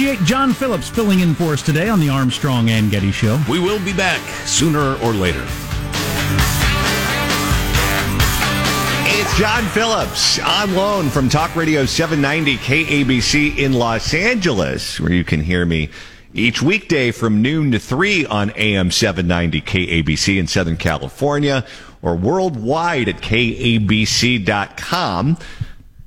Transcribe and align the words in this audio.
appreciate 0.00 0.26
John 0.26 0.54
Phillips 0.54 0.88
filling 0.88 1.20
in 1.20 1.34
for 1.34 1.52
us 1.52 1.60
today 1.60 1.90
on 1.90 2.00
the 2.00 2.08
Armstrong 2.08 2.70
and 2.70 2.90
Getty 2.90 3.10
Show. 3.10 3.38
We 3.50 3.58
will 3.58 3.78
be 3.84 3.92
back 3.92 4.18
sooner 4.46 4.94
or 4.96 5.12
later. 5.12 5.44
It's 9.12 9.38
John 9.38 9.62
Phillips 9.66 10.38
on 10.38 10.74
loan 10.74 11.10
from 11.10 11.28
Talk 11.28 11.54
Radio 11.54 11.84
790 11.84 12.56
KABC 12.56 13.58
in 13.58 13.74
Los 13.74 14.14
Angeles, 14.14 14.98
where 14.98 15.12
you 15.12 15.22
can 15.22 15.42
hear 15.42 15.66
me 15.66 15.90
each 16.32 16.62
weekday 16.62 17.10
from 17.10 17.42
noon 17.42 17.70
to 17.72 17.78
3 17.78 18.24
on 18.24 18.52
AM 18.56 18.90
790 18.90 19.60
KABC 19.60 20.38
in 20.38 20.46
Southern 20.46 20.78
California 20.78 21.66
or 22.00 22.16
worldwide 22.16 23.10
at 23.10 23.16
kabc.com. 23.16 24.46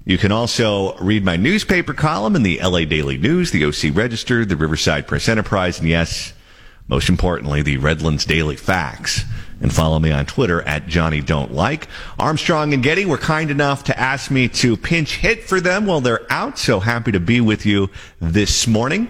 You 0.05 0.17
can 0.17 0.33
also 0.33 0.97
read 0.97 1.23
my 1.23 1.37
newspaper 1.37 1.93
column 1.93 2.35
in 2.35 2.43
the 2.43 2.59
LA 2.61 2.83
Daily 2.83 3.17
News, 3.17 3.51
the 3.51 3.63
OC 3.63 3.95
Register, 3.95 4.43
the 4.43 4.57
Riverside 4.57 5.07
Press 5.07 5.29
Enterprise, 5.29 5.79
and 5.79 5.87
yes, 5.87 6.33
most 6.89 7.07
importantly, 7.07 7.61
the 7.61 7.77
Redlands 7.77 8.25
Daily 8.25 8.57
Facts. 8.57 9.23
And 9.61 9.73
follow 9.73 9.99
me 9.99 10.11
on 10.11 10.25
Twitter 10.25 10.61
at 10.63 10.87
Johnny 10.87 11.21
Don't 11.21 11.53
Like. 11.53 11.87
Armstrong 12.19 12.73
and 12.73 12.83
Getty 12.83 13.05
were 13.05 13.17
kind 13.17 13.49
enough 13.49 13.85
to 13.85 13.97
ask 13.97 14.29
me 14.29 14.49
to 14.49 14.75
pinch 14.75 15.15
hit 15.15 15.45
for 15.45 15.61
them 15.61 15.85
while 15.85 16.01
they're 16.01 16.29
out, 16.29 16.59
so 16.59 16.81
happy 16.81 17.13
to 17.13 17.21
be 17.21 17.39
with 17.39 17.65
you 17.65 17.89
this 18.19 18.67
morning. 18.67 19.07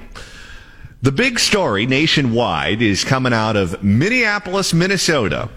The 1.02 1.12
big 1.12 1.40
story 1.40 1.88
nationwide 1.88 2.84
is 2.84 3.04
coming 3.04 3.34
out 3.34 3.56
of 3.56 3.84
Minneapolis, 3.84 4.76
Minnesota 4.76 5.50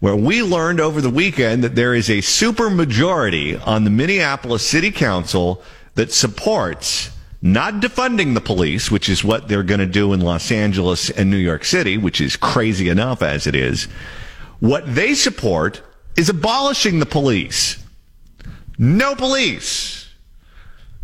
where 0.00 0.16
we 0.16 0.42
learned 0.42 0.80
over 0.80 1.00
the 1.00 1.10
weekend 1.10 1.64
that 1.64 1.74
there 1.74 1.94
is 1.94 2.10
a 2.10 2.20
super 2.20 2.70
majority 2.70 3.56
on 3.56 3.84
the 3.84 3.90
Minneapolis 3.90 4.66
City 4.66 4.90
Council 4.90 5.62
that 5.94 6.12
supports 6.12 7.10
not 7.40 7.74
defunding 7.74 8.34
the 8.34 8.40
police, 8.40 8.90
which 8.90 9.08
is 9.08 9.22
what 9.22 9.48
they're 9.48 9.62
going 9.62 9.80
to 9.80 9.86
do 9.86 10.12
in 10.12 10.20
Los 10.20 10.50
Angeles 10.50 11.10
and 11.10 11.30
New 11.30 11.36
York 11.36 11.64
City, 11.64 11.98
which 11.98 12.20
is 12.20 12.36
crazy 12.36 12.88
enough 12.88 13.22
as 13.22 13.46
it 13.46 13.54
is. 13.54 13.84
What 14.60 14.94
they 14.94 15.14
support 15.14 15.82
is 16.16 16.28
abolishing 16.28 16.98
the 16.98 17.06
police. 17.06 17.82
No 18.78 19.14
police. 19.14 20.08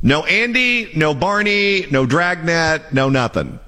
No 0.02 0.24
Andy, 0.24 0.90
no 0.96 1.12
Barney, 1.14 1.86
no 1.90 2.06
Dragnet, 2.06 2.92
no 2.92 3.10
nothing. 3.10 3.60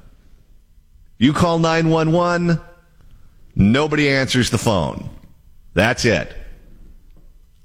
You 1.18 1.32
call 1.34 1.58
911, 1.58 2.58
nobody 3.54 4.08
answers 4.08 4.50
the 4.50 4.58
phone. 4.58 5.08
That's 5.74 6.04
it. 6.04 6.34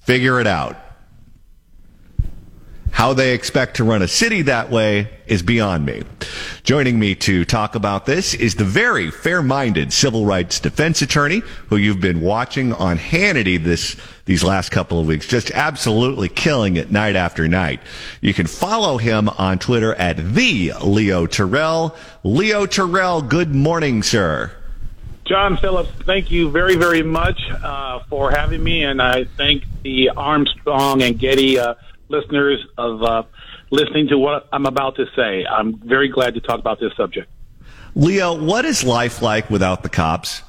Figure 0.01 0.39
it 0.39 0.47
out. 0.47 0.77
How 2.91 3.13
they 3.13 3.35
expect 3.35 3.75
to 3.77 3.83
run 3.83 4.01
a 4.01 4.07
city 4.07 4.41
that 4.43 4.71
way 4.71 5.09
is 5.27 5.43
beyond 5.43 5.85
me. 5.85 6.01
Joining 6.63 6.97
me 6.97 7.13
to 7.15 7.45
talk 7.45 7.75
about 7.75 8.07
this 8.07 8.33
is 8.33 8.55
the 8.55 8.63
very 8.63 9.11
fair-minded 9.11 9.93
civil 9.93 10.25
rights 10.25 10.59
defense 10.59 11.03
attorney 11.03 11.43
who 11.67 11.77
you've 11.77 12.01
been 12.01 12.21
watching 12.21 12.73
on 12.73 12.97
Hannity 12.97 13.63
this 13.63 13.97
these 14.25 14.43
last 14.43 14.71
couple 14.71 14.99
of 14.99 15.05
weeks, 15.05 15.27
just 15.27 15.51
absolutely 15.51 16.27
killing 16.27 16.75
it 16.75 16.91
night 16.91 17.15
after 17.15 17.47
night. 17.47 17.81
You 18.19 18.33
can 18.33 18.47
follow 18.47 18.97
him 18.97 19.29
on 19.29 19.59
Twitter 19.59 19.93
at 19.93 20.33
the 20.33 20.73
Leo 20.81 21.27
Terrell. 21.27 21.95
Leo 22.23 22.65
Terrell, 22.65 23.21
good 23.21 23.53
morning, 23.53 24.01
sir. 24.01 24.51
John 25.27 25.57
Phillips, 25.57 25.89
thank 26.05 26.31
you 26.31 26.49
very, 26.49 26.75
very 26.77 27.03
much 27.03 27.37
uh, 27.51 27.99
for 28.09 28.31
having 28.31 28.63
me, 28.63 28.85
and 28.85 29.01
I 29.01 29.25
thank 29.25 29.63
the 29.83 30.09
Armstrong 30.15 31.01
and 31.01 31.19
Getty 31.19 31.59
uh, 31.59 31.73
listeners 32.07 32.65
of 32.77 33.03
uh, 33.03 33.23
listening 33.69 34.07
to 34.07 34.17
what 34.17 34.47
I'm 34.53 34.65
about 34.65 34.95
to 34.95 35.05
say. 35.17 35.45
I'm 35.45 35.79
very 35.79 36.07
glad 36.07 36.35
to 36.35 36.39
talk 36.39 36.59
about 36.59 36.79
this 36.79 36.93
subject. 36.95 37.29
Leo, 37.93 38.41
what 38.41 38.63
is 38.63 38.85
life 38.85 39.21
like 39.21 39.49
without 39.49 39.83
the 39.83 39.89
cops? 39.89 40.43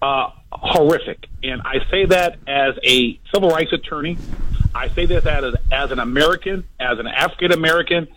Uh, 0.00 0.30
horrific, 0.50 1.26
and 1.42 1.60
I 1.60 1.80
say 1.90 2.06
that 2.06 2.38
as 2.46 2.74
a 2.84 3.20
civil 3.34 3.50
rights 3.50 3.72
attorney. 3.72 4.16
I 4.74 4.88
say 4.88 5.04
this 5.04 5.26
as 5.26 5.54
as 5.70 5.90
an 5.90 5.98
American, 5.98 6.64
as 6.80 6.98
an 6.98 7.06
African 7.06 7.52
American. 7.52 8.08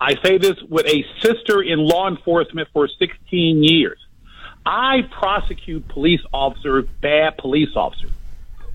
I 0.00 0.14
say 0.22 0.38
this 0.38 0.56
with 0.68 0.86
a 0.86 1.04
sister 1.20 1.62
in 1.62 1.80
law 1.80 2.06
enforcement 2.06 2.68
for 2.72 2.86
16 2.86 3.64
years. 3.64 3.98
I 4.68 5.00
prosecute 5.18 5.88
police 5.88 6.20
officers, 6.30 6.84
bad 7.00 7.38
police 7.38 7.70
officers. 7.74 8.10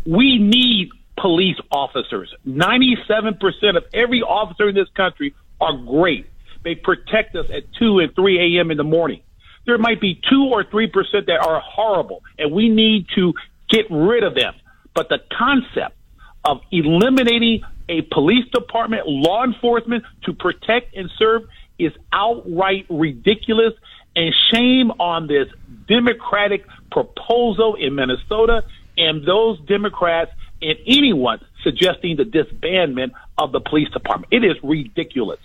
We 0.07 0.39
need 0.39 0.89
police 1.15 1.57
officers. 1.71 2.33
97% 2.47 3.77
of 3.77 3.83
every 3.93 4.23
officer 4.23 4.69
in 4.69 4.73
this 4.73 4.89
country 4.95 5.35
are 5.61 5.77
great. 5.77 6.25
They 6.63 6.73
protect 6.73 7.35
us 7.35 7.45
at 7.53 7.71
2 7.77 7.99
and 7.99 8.15
3 8.15 8.57
a.m. 8.57 8.71
in 8.71 8.77
the 8.77 8.83
morning. 8.83 9.21
There 9.67 9.77
might 9.77 10.01
be 10.01 10.19
2 10.31 10.49
or 10.51 10.63
3% 10.63 10.91
that 11.27 11.39
are 11.45 11.61
horrible, 11.63 12.23
and 12.39 12.51
we 12.51 12.69
need 12.69 13.05
to 13.13 13.33
get 13.69 13.85
rid 13.91 14.23
of 14.23 14.33
them. 14.33 14.55
But 14.95 15.09
the 15.09 15.19
concept 15.37 15.95
of 16.43 16.61
eliminating 16.71 17.61
a 17.87 18.01
police 18.01 18.49
department, 18.51 19.03
law 19.05 19.43
enforcement 19.43 20.05
to 20.23 20.33
protect 20.33 20.95
and 20.95 21.11
serve 21.19 21.43
is 21.77 21.91
outright 22.11 22.87
ridiculous 22.89 23.73
and 24.15 24.33
shame 24.51 24.91
on 24.99 25.27
this 25.27 25.47
Democratic 25.87 26.65
proposal 26.91 27.75
in 27.75 27.95
Minnesota 27.95 28.63
and 28.97 29.25
those 29.25 29.59
Democrats 29.61 30.31
and 30.61 30.77
anyone 30.85 31.39
suggesting 31.63 32.15
the 32.15 32.23
disbandment 32.23 33.11
of 33.37 33.51
the 33.51 33.59
police 33.59 33.89
department. 33.89 34.31
It 34.31 34.43
is 34.43 34.55
ridiculous. 34.63 35.39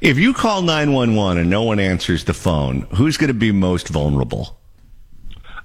If 0.00 0.18
you 0.18 0.32
call 0.32 0.62
911 0.62 1.38
and 1.38 1.50
no 1.50 1.64
one 1.64 1.80
answers 1.80 2.24
the 2.24 2.34
phone, 2.34 2.82
who's 2.94 3.16
going 3.16 3.28
to 3.28 3.34
be 3.34 3.52
most 3.52 3.88
vulnerable? 3.88 4.56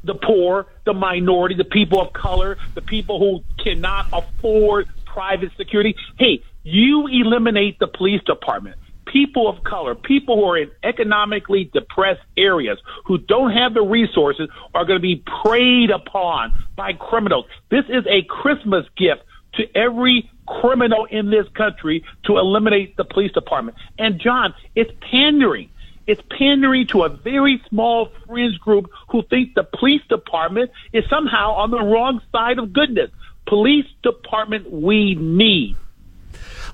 The 0.04 0.16
poor, 0.16 0.68
the 0.86 0.94
minority, 0.94 1.56
the 1.56 1.64
people 1.64 2.02
of 2.02 2.12
color, 2.14 2.58
the 2.74 2.82
people 2.82 3.20
who 3.20 3.64
cannot 3.64 4.08
afford 4.12 4.90
private 5.06 5.52
security. 5.56 5.96
Hey, 6.18 6.44
you 6.64 7.08
eliminate 7.08 7.80
the 7.80 7.88
police 7.88 8.22
department 8.24 8.78
people 9.06 9.48
of 9.48 9.64
color, 9.64 9.96
people 9.96 10.38
who 10.38 10.46
are 10.46 10.58
in 10.58 10.72
economically 10.84 11.70
depressed 11.74 12.22
areas 12.38 12.78
who 13.06 13.18
don't 13.18 13.52
have 13.52 13.74
the 13.74 13.82
resources 13.82 14.50
are 14.74 14.86
going 14.86 14.98
to 14.98 15.02
be 15.02 15.24
preyed 15.44 15.90
upon 15.90 16.54
by 16.76 16.94
criminals. 16.94 17.46
This 17.70 17.86
is 17.90 18.06
a 18.08 18.24
Christmas 18.24 18.86
gift 18.98 19.24
to 19.56 19.64
every 19.78 20.30
criminal 20.48 21.06
in 21.06 21.30
this 21.30 21.48
country 21.56 22.04
to 22.26 22.38
eliminate 22.38 22.98
the 22.98 23.06
police 23.06 23.32
department. 23.32 23.78
And 23.98 24.20
John, 24.20 24.54
it's 24.76 24.92
pandering. 25.12 25.70
It's 26.06 26.22
pandering 26.38 26.88
to 26.88 27.04
a 27.04 27.10
very 27.10 27.62
small 27.70 28.10
fringe 28.28 28.60
group 28.60 28.90
who 29.10 29.24
think 29.24 29.54
the 29.56 29.64
police 29.64 30.02
department 30.10 30.72
is 30.92 31.06
somehow 31.10 31.54
on 31.54 31.72
the 31.72 31.80
wrong 31.80 32.22
side 32.32 32.60
of 32.60 32.74
goodness. 32.74 33.10
Police 33.48 33.86
department 34.02 34.72
we 34.72 35.16
need. 35.16 35.78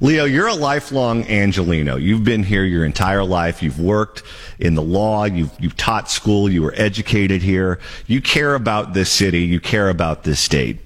Leo, 0.02 0.24
you're 0.24 0.48
a 0.48 0.56
lifelong 0.56 1.26
Angelino. 1.28 1.98
You've 1.98 2.24
been 2.24 2.44
here 2.44 2.64
your 2.64 2.86
entire 2.86 3.24
life. 3.24 3.62
You've 3.62 3.82
worked 3.82 4.24
in 4.58 4.76
the 4.76 4.82
law. 4.82 5.26
You've, 5.26 5.52
you've 5.60 5.76
taught 5.76 6.10
school. 6.10 6.50
You 6.50 6.64
were 6.64 6.74
educated 6.78 7.42
here. 7.42 7.80
You 8.08 8.22
care 8.22 8.56
about 8.56 8.94
this 8.94 9.12
city. 9.12 9.42
You 9.42 9.60
care 9.60 9.90
about 9.90 10.24
this 10.24 10.40
state. 10.40 10.80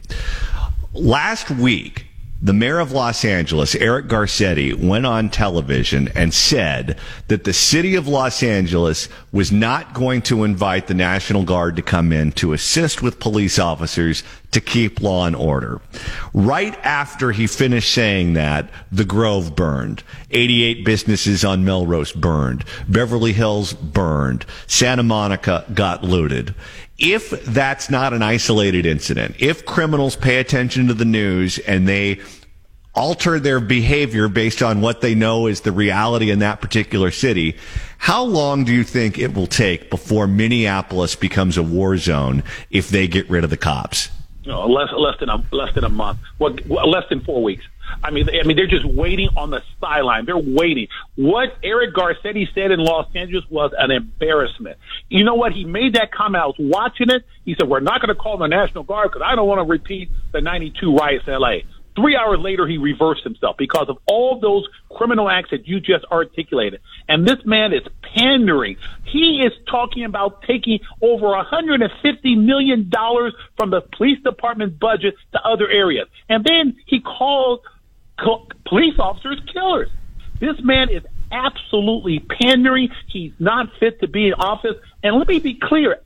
Last 0.94 1.52
week, 1.52 2.08
the 2.44 2.52
mayor 2.52 2.80
of 2.80 2.92
Los 2.92 3.24
Angeles, 3.24 3.74
Eric 3.74 4.08
Garcetti, 4.08 4.76
went 4.76 5.06
on 5.06 5.30
television 5.30 6.10
and 6.14 6.34
said 6.34 7.00
that 7.30 7.46
the 7.46 7.54
city 7.54 7.96
of 7.96 8.06
Los 8.06 8.44
Angeles 8.44 9.08
was 9.32 9.50
not 9.50 9.94
going 9.94 10.22
to 10.24 10.44
invite 10.44 10.88
the 10.88 10.94
National 10.94 11.46
Guard 11.46 11.78
to 11.78 11.82
come 11.82 12.12
in 12.12 12.34
to 12.34 12.52
assist 12.52 13.02
with 13.02 13.22
police 13.22 13.58
officers 13.58 14.24
to 14.52 14.60
keep 14.60 15.02
law 15.02 15.26
and 15.26 15.38
order. 15.38 15.80
Right 16.34 16.78
after 16.84 17.32
he 17.32 17.48
finished 17.48 17.94
saying 17.94 18.34
that, 18.34 18.70
the 18.92 19.06
Grove 19.06 19.56
burned. 19.56 20.04
88 20.30 20.84
businesses 20.84 21.46
on 21.46 21.64
Melrose 21.64 22.12
burned. 22.12 22.66
Beverly 22.90 23.32
Hills 23.32 23.72
burned. 23.72 24.46
Santa 24.68 25.04
Monica 25.04 25.66
got 25.74 26.04
looted 26.04 26.54
if 27.04 27.32
that's 27.46 27.90
not 27.90 28.14
an 28.14 28.24
isolated 28.24 28.86
incident, 28.86 29.36
if 29.40 29.66
criminals 29.66 30.16
pay 30.16 30.38
attention 30.38 30.88
to 30.88 30.94
the 30.94 31.06
news 31.06 31.60
and 31.60 31.88
they 31.88 32.22
alter 32.96 33.40
their 33.40 33.60
behavior 33.60 34.30
based 34.30 34.64
on 34.64 34.80
what 34.80 35.02
they 35.02 35.14
know 35.14 35.48
is 35.48 35.62
the 35.62 35.72
reality 35.72 36.32
in 36.32 36.40
that 36.40 36.62
particular 36.62 37.12
city, 37.12 37.58
how 37.98 38.24
long 38.24 38.64
do 38.64 38.74
you 38.74 38.84
think 38.84 39.20
it 39.20 39.34
will 39.34 39.48
take 39.48 39.90
before 39.90 40.28
Minneapolis 40.28 41.16
becomes 41.16 41.58
a 41.58 41.64
war 41.64 41.98
zone 41.98 42.42
if 42.72 42.88
they 42.88 43.08
get 43.08 43.30
rid 43.30 43.44
of 43.44 43.50
the 43.50 43.58
cops? 43.58 44.10
No, 44.46 44.66
less 44.68 44.90
less 44.98 45.18
than 45.20 45.30
a 45.30 45.44
less 45.52 45.74
than 45.74 45.84
a 45.84 45.90
month. 45.90 46.20
What 46.38 46.68
less 46.70 47.04
than 47.10 47.22
four 47.22 47.42
weeks. 47.44 47.66
I 48.04 48.12
mean, 48.12 48.30
I 48.30 48.46
mean, 48.46 48.56
they're 48.56 48.68
just 48.68 48.86
waiting 48.86 49.30
on 49.36 49.50
the 49.50 49.62
sideline. 49.80 50.26
They're 50.26 50.38
waiting. 50.38 50.88
What 51.16 51.58
Eric 51.64 51.94
Garcetti 51.94 52.54
said 52.54 52.72
in 52.72 52.80
Los 52.80 53.08
Angeles 53.16 53.44
was 53.50 53.72
an 53.78 53.92
embarrassment. 53.92 54.78
You 55.10 55.24
know 55.24 55.36
what? 55.36 55.52
He 55.52 55.66
made 55.66 55.96
that 55.96 56.12
comment. 56.12 56.44
I 56.44 56.48
was 56.48 56.56
watching 56.60 57.10
it. 57.10 57.24
He 57.46 57.56
said, 57.60 57.68
"We're 57.68 57.80
not 57.80 58.02
going 58.02 58.16
to 58.16 58.22
call 58.22 58.38
the 58.38 58.48
National 58.48 58.84
Guard 58.84 59.10
because 59.12 59.22
I 59.26 59.36
don't 59.36 59.48
want 59.48 59.60
to 59.60 59.70
repeat 59.70 60.10
the 60.32 60.42
'92 60.42 60.96
riots 60.96 61.28
in 61.28 61.34
L.A." 61.34 61.66
Three 61.96 62.16
hours 62.16 62.40
later, 62.40 62.66
he 62.68 62.78
reversed 62.78 63.24
himself 63.24 63.56
because 63.58 63.88
of 63.88 63.98
all 64.08 64.40
those 64.40 64.68
criminal 64.90 65.30
acts 65.30 65.52
that 65.52 65.68
you 65.68 65.80
just 65.80 66.06
articulated. 66.06 66.82
And 67.08 67.28
this 67.28 67.46
man 67.46 67.72
is 67.72 67.84
pandering. 68.02 68.78
He 69.04 69.44
is 69.46 69.54
talking 69.70 70.04
about 70.04 70.42
taking 70.44 70.80
over 71.02 71.28
$150 71.28 72.44
million 72.44 72.90
from 73.58 73.70
the 73.70 73.82
police 73.96 74.20
department's 74.24 74.76
budget 74.76 75.16
to 75.34 75.42
other 75.44 75.70
areas. 75.70 76.08
And 76.30 76.44
then 76.44 76.78
he 76.88 77.00
called 77.00 77.60
police 78.18 79.00
officers 79.00 79.40
killers. 79.52 79.90
This 80.40 80.60
man 80.62 80.90
is 80.90 81.04
absolutely 81.32 82.20
pandering. 82.20 82.90
He's 83.08 83.34
not 83.40 83.68
fit 83.80 84.00
to 84.02 84.08
be 84.08 84.28
in 84.28 84.34
office. 84.34 84.76
And 85.02 85.18
let 85.18 85.28
me 85.28 85.40
be 85.40 85.56
clear. 85.56 85.98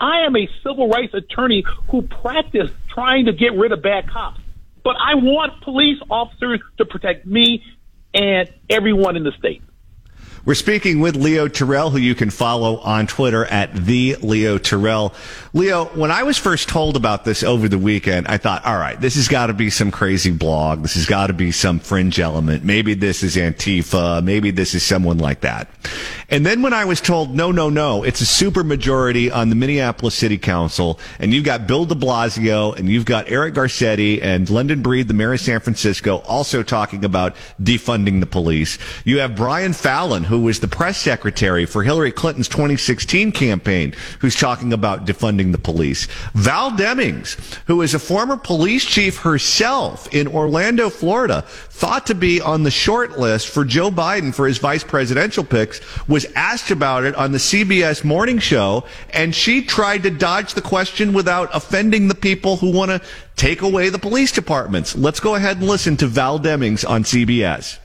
I 0.00 0.20
am 0.26 0.36
a 0.36 0.48
civil 0.62 0.88
rights 0.88 1.14
attorney 1.14 1.64
who 1.90 2.02
practiced 2.02 2.74
trying 2.88 3.26
to 3.26 3.32
get 3.32 3.54
rid 3.54 3.72
of 3.72 3.82
bad 3.82 4.08
cops. 4.08 4.40
But 4.82 4.96
I 4.96 5.14
want 5.14 5.60
police 5.62 5.98
officers 6.10 6.60
to 6.78 6.84
protect 6.84 7.26
me 7.26 7.64
and 8.14 8.52
everyone 8.70 9.16
in 9.16 9.24
the 9.24 9.32
state. 9.38 9.62
We're 10.48 10.54
speaking 10.54 11.00
with 11.00 11.14
Leo 11.14 11.46
Terrell, 11.46 11.90
who 11.90 11.98
you 11.98 12.14
can 12.14 12.30
follow 12.30 12.78
on 12.78 13.06
Twitter 13.06 13.44
at 13.44 13.74
the 13.74 14.16
Leo 14.22 14.56
Terrell. 14.56 15.12
Leo, 15.52 15.84
when 15.88 16.10
I 16.10 16.22
was 16.22 16.38
first 16.38 16.70
told 16.70 16.96
about 16.96 17.26
this 17.26 17.42
over 17.42 17.68
the 17.68 17.76
weekend, 17.76 18.28
I 18.28 18.38
thought, 18.38 18.64
all 18.64 18.78
right, 18.78 18.98
this 18.98 19.16
has 19.16 19.28
got 19.28 19.48
to 19.48 19.52
be 19.52 19.68
some 19.68 19.90
crazy 19.90 20.30
blog. 20.30 20.80
This 20.80 20.94
has 20.94 21.04
got 21.04 21.26
to 21.26 21.34
be 21.34 21.52
some 21.52 21.80
fringe 21.80 22.18
element. 22.18 22.64
Maybe 22.64 22.94
this 22.94 23.22
is 23.22 23.36
Antifa. 23.36 24.24
Maybe 24.24 24.50
this 24.50 24.74
is 24.74 24.82
someone 24.82 25.18
like 25.18 25.42
that. 25.42 25.68
And 26.30 26.44
then 26.44 26.60
when 26.60 26.74
I 26.74 26.84
was 26.84 27.00
told, 27.00 27.34
no, 27.34 27.50
no, 27.52 27.70
no, 27.70 28.02
it's 28.02 28.20
a 28.20 28.26
super 28.26 28.62
majority 28.62 29.30
on 29.30 29.48
the 29.48 29.54
Minneapolis 29.54 30.14
City 30.14 30.36
Council, 30.36 31.00
and 31.18 31.32
you've 31.32 31.44
got 31.44 31.66
Bill 31.66 31.86
de 31.86 31.94
Blasio, 31.94 32.76
and 32.76 32.86
you've 32.86 33.06
got 33.06 33.30
Eric 33.30 33.54
Garcetti, 33.54 34.22
and 34.22 34.50
London 34.50 34.82
Breed, 34.82 35.08
the 35.08 35.14
mayor 35.14 35.32
of 35.32 35.40
San 35.40 35.60
Francisco, 35.60 36.18
also 36.26 36.62
talking 36.62 37.02
about 37.02 37.34
defunding 37.62 38.20
the 38.20 38.26
police. 38.26 38.76
You 39.06 39.20
have 39.20 39.36
Brian 39.36 39.72
Fallon, 39.72 40.22
who 40.22 40.42
was 40.42 40.60
the 40.60 40.68
press 40.68 40.98
secretary 40.98 41.64
for 41.64 41.82
Hillary 41.82 42.12
Clinton's 42.12 42.48
2016 42.48 43.32
campaign, 43.32 43.94
who's 44.18 44.36
talking 44.36 44.74
about 44.74 45.06
defunding 45.06 45.52
the 45.52 45.58
police. 45.58 46.08
Val 46.34 46.70
Demings, 46.72 47.38
who 47.68 47.80
is 47.80 47.94
a 47.94 47.98
former 47.98 48.36
police 48.36 48.84
chief 48.84 49.16
herself 49.16 50.12
in 50.12 50.28
Orlando, 50.28 50.90
Florida, 50.90 51.42
thought 51.78 52.06
to 52.06 52.14
be 52.14 52.40
on 52.40 52.64
the 52.64 52.70
short 52.70 53.18
list 53.18 53.48
for 53.48 53.64
Joe 53.64 53.90
Biden 53.90 54.34
for 54.34 54.46
his 54.46 54.58
vice 54.58 54.84
presidential 54.84 55.44
picks, 55.44 55.80
was 56.06 56.17
asked 56.34 56.70
about 56.70 57.04
it 57.04 57.14
on 57.14 57.32
the 57.32 57.38
CBS 57.38 58.04
morning 58.04 58.38
show, 58.38 58.84
and 59.10 59.34
she 59.34 59.62
tried 59.62 60.02
to 60.04 60.10
dodge 60.10 60.54
the 60.54 60.62
question 60.62 61.12
without 61.12 61.50
offending 61.54 62.08
the 62.08 62.14
people 62.14 62.56
who 62.56 62.72
want 62.72 62.90
to 62.90 63.00
take 63.36 63.62
away 63.62 63.88
the 63.88 63.98
police 63.98 64.32
departments. 64.32 64.96
Let's 64.96 65.20
go 65.20 65.34
ahead 65.34 65.58
and 65.58 65.66
listen 65.66 65.96
to 65.98 66.06
Val 66.06 66.38
Demings 66.38 66.88
on 66.88 67.04
CBS. 67.04 67.78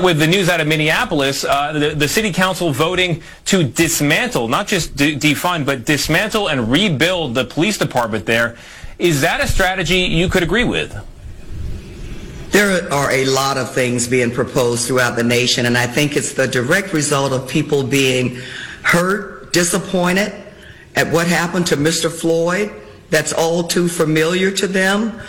with 0.00 0.18
the 0.18 0.26
news 0.26 0.48
out 0.48 0.60
of 0.60 0.66
Minneapolis, 0.66 1.44
uh, 1.44 1.72
the, 1.72 1.90
the, 1.90 2.08
city 2.08 2.32
council 2.32 2.72
voting 2.72 3.22
to 3.44 3.62
dismantle, 3.62 4.48
not 4.48 4.66
just 4.66 4.96
de- 4.96 5.16
defund, 5.16 5.66
but 5.66 5.84
dismantle 5.84 6.48
and 6.48 6.70
rebuild 6.70 7.34
the 7.34 7.44
police 7.44 7.76
department 7.76 8.24
there. 8.24 8.56
Is 8.98 9.20
that 9.20 9.42
a 9.42 9.46
strategy 9.46 9.98
you 9.98 10.28
could 10.28 10.42
agree 10.42 10.64
with? 10.64 10.96
There 12.52 12.92
are 12.92 13.10
a 13.10 13.24
lot 13.24 13.58
of 13.58 13.74
things 13.74 14.06
being 14.06 14.30
proposed 14.30 14.86
throughout 14.86 15.16
the 15.16 15.24
nation, 15.24 15.66
and 15.66 15.76
I 15.76 15.86
think 15.86 16.16
it's 16.16 16.34
the 16.34 16.46
direct 16.46 16.92
result 16.92 17.32
of 17.32 17.48
people 17.48 17.82
being 17.82 18.36
hurt, 18.82 19.52
disappointed 19.52 20.32
at 20.94 21.12
what 21.12 21.26
happened 21.26 21.66
to 21.68 21.76
Mr. 21.76 22.10
Floyd. 22.10 22.72
That's 23.10 23.32
all 23.32 23.64
too 23.64 23.88
familiar 23.88 24.50
to 24.52 24.66
them 24.66 25.20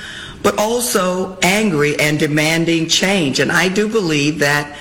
but 0.43 0.59
also 0.59 1.37
angry 1.41 1.97
and 1.99 2.19
demanding 2.19 2.87
change. 2.87 3.39
And 3.39 3.51
I 3.51 3.69
do 3.69 3.87
believe 3.87 4.39
that 4.39 4.77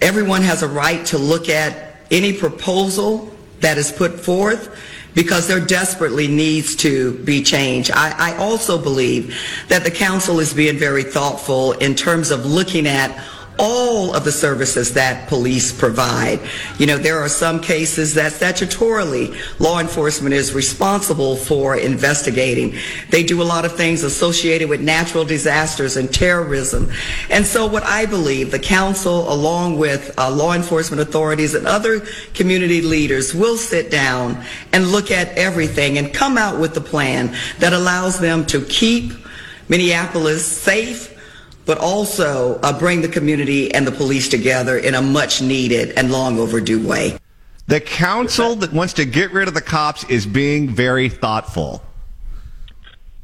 everyone 0.00 0.42
has 0.42 0.62
a 0.62 0.68
right 0.68 1.04
to 1.06 1.18
look 1.18 1.48
at 1.48 1.96
any 2.10 2.32
proposal 2.32 3.36
that 3.60 3.78
is 3.78 3.90
put 3.90 4.18
forth 4.20 4.78
because 5.14 5.46
there 5.46 5.60
desperately 5.60 6.26
needs 6.26 6.76
to 6.76 7.12
be 7.18 7.42
change. 7.42 7.90
I, 7.90 8.32
I, 8.32 8.36
also 8.36 8.80
believe 8.80 9.38
that 9.68 9.84
the 9.84 9.90
council 9.90 10.40
is 10.40 10.54
being 10.54 10.78
very 10.78 11.02
thoughtful 11.02 11.72
in 11.72 11.94
terms 11.94 12.30
of 12.30 12.46
looking 12.46 12.86
at 12.86 13.10
all 13.58 14.14
of 14.14 14.24
the 14.24 14.32
services 14.32 14.94
that 14.94 15.28
police 15.28 15.72
provide. 15.72 16.40
You 16.78 16.86
know, 16.86 16.98
there 16.98 17.20
are 17.20 17.28
some 17.28 17.60
cases 17.60 18.14
that 18.14 18.32
statutorily 18.32 19.36
law 19.60 19.78
enforcement 19.78 20.34
is 20.34 20.54
responsible 20.54 21.36
for 21.36 21.76
investigating. 21.76 22.74
They 23.10 23.22
do 23.22 23.42
a 23.42 23.44
lot 23.44 23.64
of 23.64 23.76
things 23.76 24.02
associated 24.02 24.68
with 24.68 24.80
natural 24.80 25.24
disasters 25.24 25.96
and 25.96 26.12
terrorism. 26.12 26.90
And 27.30 27.46
so 27.46 27.66
what 27.66 27.84
I 27.84 28.06
believe 28.06 28.50
the 28.50 28.58
council, 28.58 29.32
along 29.32 29.78
with 29.78 30.18
uh, 30.18 30.30
law 30.30 30.54
enforcement 30.54 31.02
authorities 31.02 31.54
and 31.54 31.66
other 31.66 32.00
community 32.34 32.80
leaders, 32.80 33.34
will 33.34 33.56
sit 33.56 33.90
down 33.90 34.42
and 34.72 34.88
look 34.88 35.10
at 35.10 35.28
everything 35.36 35.98
and 35.98 36.12
come 36.12 36.38
out 36.38 36.58
with 36.58 36.76
a 36.76 36.80
plan 36.80 37.36
that 37.58 37.72
allows 37.72 38.18
them 38.18 38.46
to 38.46 38.64
keep 38.64 39.12
Minneapolis 39.68 40.44
safe 40.44 41.11
but 41.64 41.78
also 41.78 42.58
uh, 42.62 42.78
bring 42.78 43.02
the 43.02 43.08
community 43.08 43.72
and 43.72 43.86
the 43.86 43.92
police 43.92 44.28
together 44.28 44.76
in 44.78 44.94
a 44.94 45.02
much 45.02 45.42
needed 45.42 45.90
and 45.96 46.10
long 46.10 46.38
overdue 46.38 46.86
way. 46.86 47.18
The 47.66 47.80
council 47.80 48.56
that 48.56 48.72
wants 48.72 48.94
to 48.94 49.04
get 49.04 49.32
rid 49.32 49.48
of 49.48 49.54
the 49.54 49.60
cops 49.60 50.04
is 50.04 50.26
being 50.26 50.68
very 50.68 51.08
thoughtful. 51.08 51.82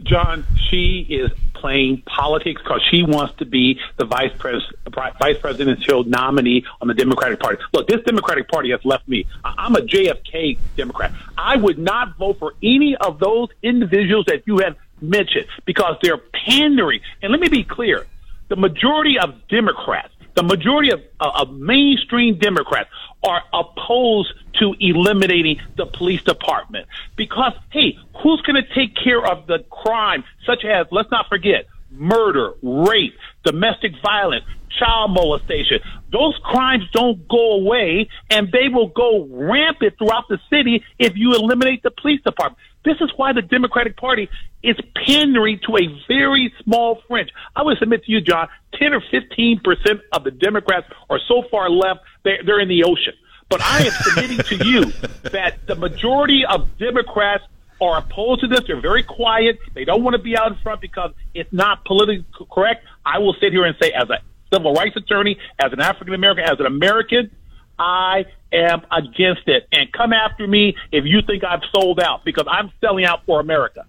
John, 0.02 0.46
she 0.70 1.06
is 1.11 1.31
playing 1.55 2.02
politics 2.06 2.62
because 2.62 2.81
she 2.88 3.02
wants 3.02 3.35
to 3.38 3.44
be 3.44 3.81
the 3.96 4.05
vice, 4.05 4.31
pres- 4.38 4.73
vice 5.19 5.38
presidential 5.38 6.05
nominee 6.05 6.64
on 6.81 6.87
the 6.87 6.94
Democratic 6.94 7.40
Party. 7.40 7.61
Look, 7.73 7.88
this 7.88 8.02
Democratic 8.05 8.49
Party 8.49 8.70
has 8.70 8.81
left 8.85 9.08
me. 9.08 9.26
I'm 9.44 9.75
a 9.75 9.81
JFK 9.81 10.58
Democrat. 10.76 11.12
I 11.37 11.56
would 11.56 11.79
not 11.79 12.17
vote 12.17 12.38
for 12.38 12.55
any 12.62 12.96
of 12.96 13.19
those 13.19 13.49
individuals 13.62 14.26
that 14.26 14.44
you 14.46 14.58
have 14.58 14.76
mentioned 15.00 15.46
because 15.64 15.96
they're 16.00 16.19
pandering. 16.19 17.00
And 17.23 17.32
let 17.32 17.40
me 17.40 17.49
be 17.49 17.64
clear 17.64 18.06
the 18.49 18.56
majority 18.56 19.19
of 19.19 19.35
Democrats, 19.49 20.12
the 20.35 20.43
majority 20.43 20.91
of, 20.91 21.00
uh, 21.21 21.43
of 21.43 21.53
mainstream 21.53 22.39
Democrats 22.39 22.88
are 23.26 23.43
opposed 23.52 24.33
to 24.61 24.75
eliminating 24.81 25.61
the 25.76 25.87
police 25.87 26.23
department 26.23 26.87
because, 27.17 27.52
hey, 27.71 27.99
who's 28.23 28.40
going 28.43 28.62
to 28.62 28.75
take 28.75 28.95
care 28.95 29.25
of 29.25 29.47
the 29.47 29.64
crime 29.71 30.25
such 30.47 30.64
as, 30.64 30.87
let's 30.90 31.11
not 31.11 31.28
forget, 31.28 31.67
murder, 31.90 32.52
rape, 32.62 33.14
domestic 33.45 33.93
violence, 34.02 34.45
child 34.78 35.11
molestation. 35.12 35.81
Those 36.11 36.38
crimes 36.43 36.85
don't 36.93 37.27
go 37.29 37.53
away 37.53 38.09
and 38.31 38.50
they 38.50 38.69
will 38.69 38.88
go 38.88 39.27
rampant 39.31 39.99
throughout 39.99 40.29
the 40.29 40.38
city 40.50 40.85
if 40.99 41.17
you 41.17 41.35
eliminate 41.35 41.83
the 41.83 41.91
police 41.91 42.23
department. 42.23 42.59
This 42.85 42.97
is 43.00 43.11
why 43.17 43.33
the 43.33 43.43
Democratic 43.43 43.97
Party 43.97 44.29
is 44.62 44.77
pandering 44.95 45.61
to 45.67 45.77
a 45.77 46.05
very 46.07 46.53
small 46.62 47.03
fringe. 47.07 47.31
I 47.55 47.62
would 47.62 47.79
submit 47.79 48.05
to 48.05 48.12
you, 48.12 48.21
John, 48.21 48.49
10 48.75 48.95
or 48.95 49.03
15 49.11 49.61
percent 49.61 50.00
of 50.12 50.25
the 50.25 50.31
Democrats 50.31 50.87
are 51.11 51.21
so 51.29 51.43
far 51.50 51.69
left, 51.69 52.00
they're, 52.25 52.43
they're 52.45 52.61
in 52.61 52.69
the 52.69 52.85
ocean. 52.85 53.15
But 53.49 53.62
I 53.62 53.85
am 53.85 53.93
submitting 53.93 54.38
to 54.38 54.67
you 54.67 54.85
that 55.31 55.67
the 55.67 55.75
majority 55.75 56.45
of 56.45 56.79
Democrats 56.79 57.45
are 57.81 57.99
opposed 57.99 58.41
to 58.41 58.49
this. 58.49 58.61
They're 58.67 58.81
very 58.81 59.03
quiet. 59.03 59.59
They 59.75 59.85
don't 59.85 60.03
want 60.03 60.15
to 60.15 60.23
be 60.23 60.37
out 60.37 60.53
in 60.53 60.59
front 60.59 60.81
because 60.81 61.12
it's 61.35 61.53
not 61.53 61.85
politically 61.85 62.25
correct. 62.50 62.85
I 63.07 63.19
will 63.19 63.35
sit 63.41 63.53
here 63.53 63.65
and 63.65 63.77
say, 63.81 63.93
as 63.93 64.11
a 64.11 64.19
civil 64.52 64.75
rights 64.75 64.97
attorney, 64.97 65.38
as 65.59 65.73
an 65.73 65.81
African 65.81 66.14
American, 66.14 66.45
as 66.45 66.59
an 66.61 66.67
American, 66.67 67.31
I 67.78 68.26
am 68.52 68.83
against 68.90 69.47
it. 69.47 69.69
And 69.73 69.93
come 69.93 70.12
after 70.12 70.47
me 70.47 70.76
if 70.93 71.05
you 71.05 71.23
think 71.23 71.45
I've 71.45 71.62
sold 71.73 72.00
out 72.00 72.25
because 72.25 72.47
I'm 72.50 72.73
selling 72.81 73.05
out 73.05 73.25
for 73.26 73.40
America. 73.40 73.85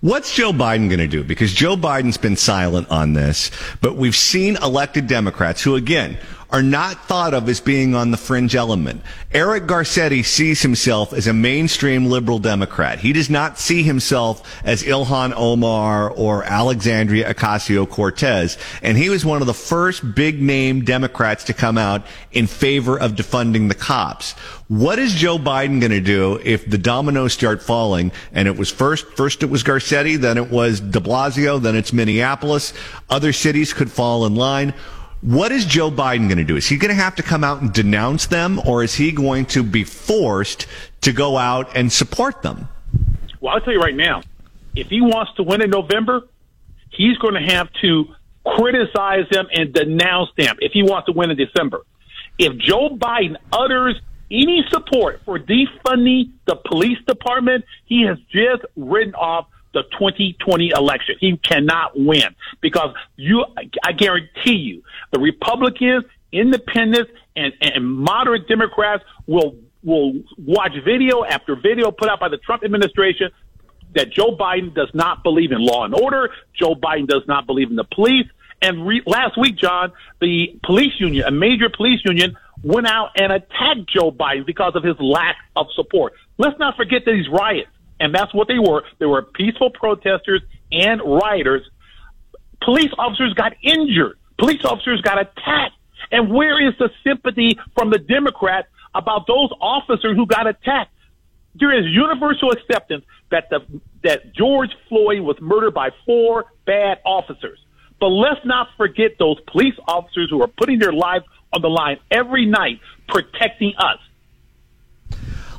What's 0.00 0.34
Joe 0.34 0.52
Biden 0.52 0.88
going 0.88 1.00
to 1.00 1.08
do? 1.08 1.24
Because 1.24 1.52
Joe 1.52 1.76
Biden's 1.76 2.18
been 2.18 2.36
silent 2.36 2.88
on 2.88 3.14
this, 3.14 3.50
but 3.80 3.96
we've 3.96 4.14
seen 4.14 4.56
elected 4.56 5.08
Democrats 5.08 5.60
who, 5.62 5.74
again, 5.74 6.18
are 6.50 6.62
not 6.62 7.04
thought 7.04 7.34
of 7.34 7.48
as 7.48 7.60
being 7.60 7.94
on 7.94 8.10
the 8.10 8.16
fringe 8.16 8.54
element. 8.54 9.02
Eric 9.32 9.64
Garcetti 9.64 10.24
sees 10.24 10.62
himself 10.62 11.12
as 11.12 11.26
a 11.26 11.32
mainstream 11.32 12.06
liberal 12.06 12.38
Democrat. 12.38 12.98
He 12.98 13.12
does 13.12 13.28
not 13.28 13.58
see 13.58 13.82
himself 13.82 14.42
as 14.64 14.82
Ilhan 14.82 15.34
Omar 15.36 16.10
or 16.10 16.44
Alexandria 16.44 17.34
Ocasio-Cortez. 17.34 18.56
And 18.82 18.96
he 18.96 19.10
was 19.10 19.26
one 19.26 19.42
of 19.42 19.46
the 19.46 19.54
first 19.54 20.14
big 20.14 20.40
name 20.40 20.84
Democrats 20.84 21.44
to 21.44 21.52
come 21.52 21.76
out 21.76 22.06
in 22.32 22.46
favor 22.46 22.98
of 22.98 23.12
defunding 23.12 23.68
the 23.68 23.74
cops. 23.74 24.32
What 24.68 24.98
is 24.98 25.14
Joe 25.14 25.38
Biden 25.38 25.80
going 25.80 25.92
to 25.92 26.00
do 26.00 26.40
if 26.44 26.68
the 26.68 26.78
dominoes 26.78 27.34
start 27.34 27.62
falling? 27.62 28.10
And 28.32 28.48
it 28.48 28.56
was 28.56 28.70
first, 28.70 29.06
first 29.16 29.42
it 29.42 29.50
was 29.50 29.62
Garcetti, 29.62 30.18
then 30.18 30.38
it 30.38 30.50
was 30.50 30.80
de 30.80 31.00
Blasio, 31.00 31.60
then 31.60 31.76
it's 31.76 31.92
Minneapolis. 31.92 32.72
Other 33.10 33.32
cities 33.32 33.74
could 33.74 33.90
fall 33.90 34.24
in 34.24 34.34
line. 34.34 34.72
What 35.20 35.50
is 35.50 35.64
Joe 35.64 35.90
Biden 35.90 36.28
going 36.28 36.38
to 36.38 36.44
do? 36.44 36.56
Is 36.56 36.68
he 36.68 36.76
going 36.76 36.94
to 36.94 37.02
have 37.02 37.16
to 37.16 37.24
come 37.24 37.42
out 37.42 37.60
and 37.60 37.72
denounce 37.72 38.26
them, 38.26 38.60
or 38.64 38.84
is 38.84 38.94
he 38.94 39.10
going 39.10 39.46
to 39.46 39.64
be 39.64 39.82
forced 39.82 40.66
to 41.00 41.12
go 41.12 41.36
out 41.36 41.76
and 41.76 41.92
support 41.92 42.42
them? 42.42 42.68
Well, 43.40 43.54
I'll 43.54 43.60
tell 43.60 43.72
you 43.72 43.80
right 43.80 43.96
now, 43.96 44.22
if 44.76 44.88
he 44.88 45.00
wants 45.00 45.32
to 45.34 45.42
win 45.42 45.60
in 45.60 45.70
November, 45.70 46.22
he's 46.90 47.16
going 47.18 47.34
to 47.34 47.52
have 47.52 47.68
to 47.80 48.14
criticize 48.46 49.28
them 49.30 49.48
and 49.52 49.72
denounce 49.72 50.30
them 50.36 50.56
if 50.60 50.72
he 50.72 50.84
wants 50.84 51.06
to 51.06 51.12
win 51.12 51.30
in 51.30 51.36
December. 51.36 51.84
If 52.38 52.56
Joe 52.56 52.90
Biden 52.90 53.36
utters 53.52 54.00
any 54.30 54.64
support 54.70 55.22
for 55.24 55.38
defunding 55.38 56.30
the 56.46 56.54
police 56.54 56.98
department, 57.06 57.64
he 57.86 58.02
has 58.02 58.18
just 58.30 58.64
written 58.76 59.14
off 59.14 59.48
the 59.74 59.82
2020 59.92 60.70
election. 60.70 61.16
He 61.20 61.36
cannot 61.36 61.92
win 61.98 62.34
because 62.60 62.94
you, 63.16 63.44
I 63.84 63.92
guarantee 63.92 64.56
you, 64.56 64.82
the 65.12 65.18
Republicans, 65.18 66.04
independents, 66.32 67.10
and, 67.36 67.52
and 67.60 67.90
moderate 67.90 68.48
Democrats 68.48 69.04
will 69.26 69.56
will 69.84 70.12
watch 70.36 70.72
video 70.84 71.24
after 71.24 71.54
video 71.54 71.92
put 71.92 72.08
out 72.08 72.18
by 72.18 72.28
the 72.28 72.36
Trump 72.38 72.64
administration 72.64 73.30
that 73.94 74.10
Joe 74.12 74.36
Biden 74.36 74.74
does 74.74 74.90
not 74.92 75.22
believe 75.22 75.52
in 75.52 75.58
law 75.64 75.84
and 75.84 75.94
order. 75.94 76.30
Joe 76.54 76.74
Biden 76.74 77.06
does 77.06 77.22
not 77.26 77.46
believe 77.46 77.70
in 77.70 77.76
the 77.76 77.84
police. 77.84 78.26
And 78.60 78.86
re- 78.86 79.02
last 79.06 79.38
week, 79.38 79.56
John, 79.56 79.92
the 80.20 80.58
police 80.64 80.92
union, 80.98 81.26
a 81.26 81.30
major 81.30 81.68
police 81.74 82.00
union, 82.04 82.36
went 82.62 82.88
out 82.88 83.10
and 83.16 83.32
attacked 83.32 83.88
Joe 83.88 84.10
Biden 84.10 84.44
because 84.44 84.74
of 84.74 84.82
his 84.82 84.96
lack 84.98 85.36
of 85.54 85.66
support. 85.74 86.14
Let's 86.38 86.58
not 86.58 86.76
forget 86.76 87.02
these 87.06 87.28
riots, 87.28 87.70
and 88.00 88.14
that's 88.14 88.32
what 88.34 88.48
they 88.48 88.58
were. 88.58 88.82
They 88.98 89.06
were 89.06 89.22
peaceful 89.22 89.70
protesters 89.70 90.42
and 90.70 91.00
rioters. 91.02 91.68
Police 92.62 92.90
officers 92.98 93.34
got 93.34 93.54
injured. 93.62 94.18
Police 94.38 94.64
officers 94.64 95.00
got 95.02 95.20
attacked. 95.20 95.74
And 96.10 96.32
where 96.32 96.66
is 96.66 96.74
the 96.78 96.90
sympathy 97.04 97.58
from 97.74 97.90
the 97.90 97.98
Democrats 97.98 98.68
about 98.94 99.26
those 99.26 99.50
officers 99.60 100.16
who 100.16 100.26
got 100.26 100.46
attacked? 100.46 100.92
There 101.54 101.76
is 101.76 101.86
universal 101.86 102.52
acceptance 102.52 103.04
that 103.30 103.50
the 103.50 103.60
that 104.04 104.32
George 104.32 104.70
Floyd 104.88 105.20
was 105.20 105.36
murdered 105.40 105.74
by 105.74 105.90
four 106.06 106.46
bad 106.66 106.98
officers. 107.04 107.58
But 108.00 108.08
let's 108.08 108.40
not 108.44 108.68
forget 108.76 109.12
those 109.18 109.38
police 109.50 109.74
officers 109.88 110.30
who 110.30 110.40
are 110.40 110.46
putting 110.48 110.78
their 110.78 110.92
lives 110.92 111.24
on 111.52 111.62
the 111.62 111.68
line 111.68 111.98
every 112.10 112.46
night 112.46 112.80
protecting 113.08 113.72
us. 113.76 113.98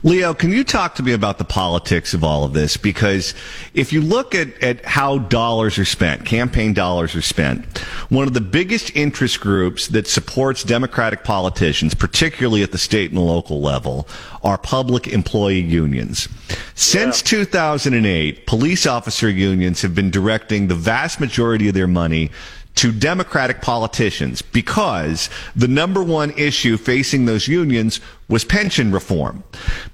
Leo, 0.02 0.34
can 0.34 0.52
you 0.52 0.64
talk 0.64 0.96
to 0.96 1.04
me 1.04 1.12
about 1.12 1.40
the 1.40 1.44
politics 1.44 2.14
of 2.14 2.24
all 2.24 2.46
of 2.46 2.54
this? 2.54 2.78
Because 2.78 3.34
if 3.74 3.92
you 3.92 4.00
look 4.02 4.34
at, 4.34 4.62
at 4.64 4.86
how 4.86 5.18
dollars 5.18 5.78
are 5.78 5.86
spent, 5.86 6.26
campaign 6.26 6.74
dollars 6.74 7.16
are 7.16 7.22
spent, 7.22 7.80
one 8.08 8.26
of 8.26 8.34
the 8.34 8.40
biggest 8.40 8.96
interest 8.96 9.42
groups 9.42 9.88
that 9.90 10.08
supports 10.08 10.64
Democratic 10.64 11.26
politicians, 11.26 11.94
particularly 11.94 12.64
at 12.64 12.72
the 12.72 12.78
state 12.78 13.12
and 13.12 13.20
local 13.20 13.60
level, 13.60 14.08
are 14.42 14.58
public 14.58 15.06
employee 15.08 15.60
unions. 15.60 16.30
Since 16.76 17.22
yeah. 17.32 17.40
2008, 17.40 18.48
police 18.48 18.88
officer 18.88 19.30
unions 19.30 19.82
have 19.82 19.94
been 19.94 20.12
directing 20.12 20.68
the 20.68 20.76
vast 20.76 21.20
majority 21.20 21.68
of 21.68 21.74
their 21.74 21.88
money 21.88 22.32
to 22.76 22.92
Democratic 22.94 23.62
politicians 23.62 24.42
because 24.42 25.30
the 25.54 25.68
number 25.68 26.02
one 26.02 26.32
issue 26.32 26.78
facing 26.78 27.26
those 27.26 27.46
unions 27.46 28.00
was 28.30 28.46
pension 28.46 28.92
reform. 28.92 29.44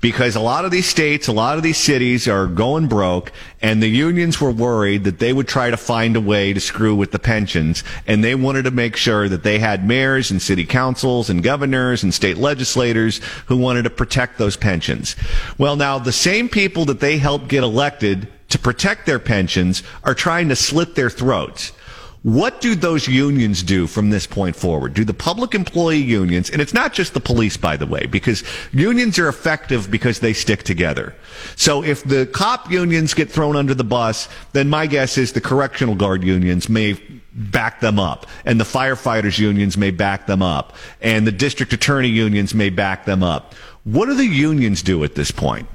Because 0.01 0.35
a 0.35 0.41
lot 0.41 0.65
of 0.65 0.71
these 0.71 0.85
states, 0.85 1.27
a 1.27 1.31
lot 1.31 1.57
of 1.57 1.63
these 1.63 1.79
cities 1.79 2.27
are 2.27 2.45
going 2.45 2.87
broke 2.87 3.31
and 3.59 3.81
the 3.81 3.87
unions 3.87 4.39
were 4.39 4.51
worried 4.51 5.05
that 5.05 5.17
they 5.17 5.33
would 5.33 5.47
try 5.47 5.71
to 5.71 5.77
find 5.77 6.15
a 6.15 6.21
way 6.21 6.53
to 6.53 6.59
screw 6.59 6.93
with 6.93 7.11
the 7.11 7.17
pensions 7.17 7.83
and 8.05 8.23
they 8.23 8.35
wanted 8.35 8.65
to 8.65 8.71
make 8.71 8.95
sure 8.95 9.27
that 9.29 9.41
they 9.41 9.57
had 9.57 9.87
mayors 9.87 10.29
and 10.29 10.41
city 10.41 10.65
councils 10.65 11.29
and 11.29 11.41
governors 11.41 12.03
and 12.03 12.13
state 12.13 12.37
legislators 12.37 13.19
who 13.47 13.57
wanted 13.57 13.83
to 13.83 13.89
protect 13.89 14.37
those 14.37 14.57
pensions. 14.57 15.15
Well, 15.57 15.75
now 15.75 15.97
the 15.97 16.11
same 16.11 16.49
people 16.49 16.85
that 16.85 16.99
they 16.99 17.17
helped 17.17 17.47
get 17.47 17.63
elected 17.63 18.27
to 18.49 18.59
protect 18.59 19.05
their 19.05 19.19
pensions 19.19 19.81
are 20.03 20.13
trying 20.13 20.49
to 20.49 20.55
slit 20.55 20.93
their 20.93 21.09
throats. 21.09 21.71
What 22.25 22.59
do 22.59 22.73
those 22.73 23.07
unions 23.07 23.61
do 23.61 23.85
from 23.85 24.09
this 24.09 24.25
point 24.25 24.55
forward? 24.55 24.95
Do 24.95 25.05
the 25.05 25.13
public 25.13 25.53
employee 25.53 26.01
unions, 26.01 26.49
and 26.49 26.59
it's 26.59 26.73
not 26.73 26.91
just 26.91 27.13
the 27.13 27.19
police, 27.19 27.55
by 27.55 27.77
the 27.77 27.85
way, 27.85 28.07
because 28.07 28.43
unions 28.71 29.19
are 29.19 29.27
effective 29.27 29.91
because 29.91 30.21
they 30.21 30.33
stick 30.33 30.63
together. 30.63 31.13
So 31.55 31.83
if 31.83 32.03
the 32.03 32.25
cop 32.25 32.71
unions 32.71 33.13
get 33.13 33.29
thrown 33.29 33.55
under 33.55 33.75
the 33.75 33.83
bus, 33.83 34.27
then 34.53 34.71
my 34.71 34.87
guess 34.87 35.19
is 35.19 35.33
the 35.33 35.39
correctional 35.39 35.93
guard 35.93 36.23
unions 36.23 36.67
may 36.67 36.93
back 37.33 37.79
them 37.79 37.99
up, 37.99 38.25
and 38.43 38.59
the 38.59 38.65
firefighters 38.65 39.37
unions 39.37 39.77
may 39.77 39.91
back 39.91 40.25
them 40.25 40.41
up, 40.41 40.75
and 41.01 41.27
the 41.27 41.31
district 41.31 41.73
attorney 41.73 42.09
unions 42.09 42.55
may 42.55 42.71
back 42.71 43.05
them 43.05 43.21
up. 43.21 43.53
What 43.83 44.07
do 44.07 44.15
the 44.15 44.25
unions 44.25 44.81
do 44.81 45.03
at 45.03 45.13
this 45.13 45.29
point? 45.29 45.67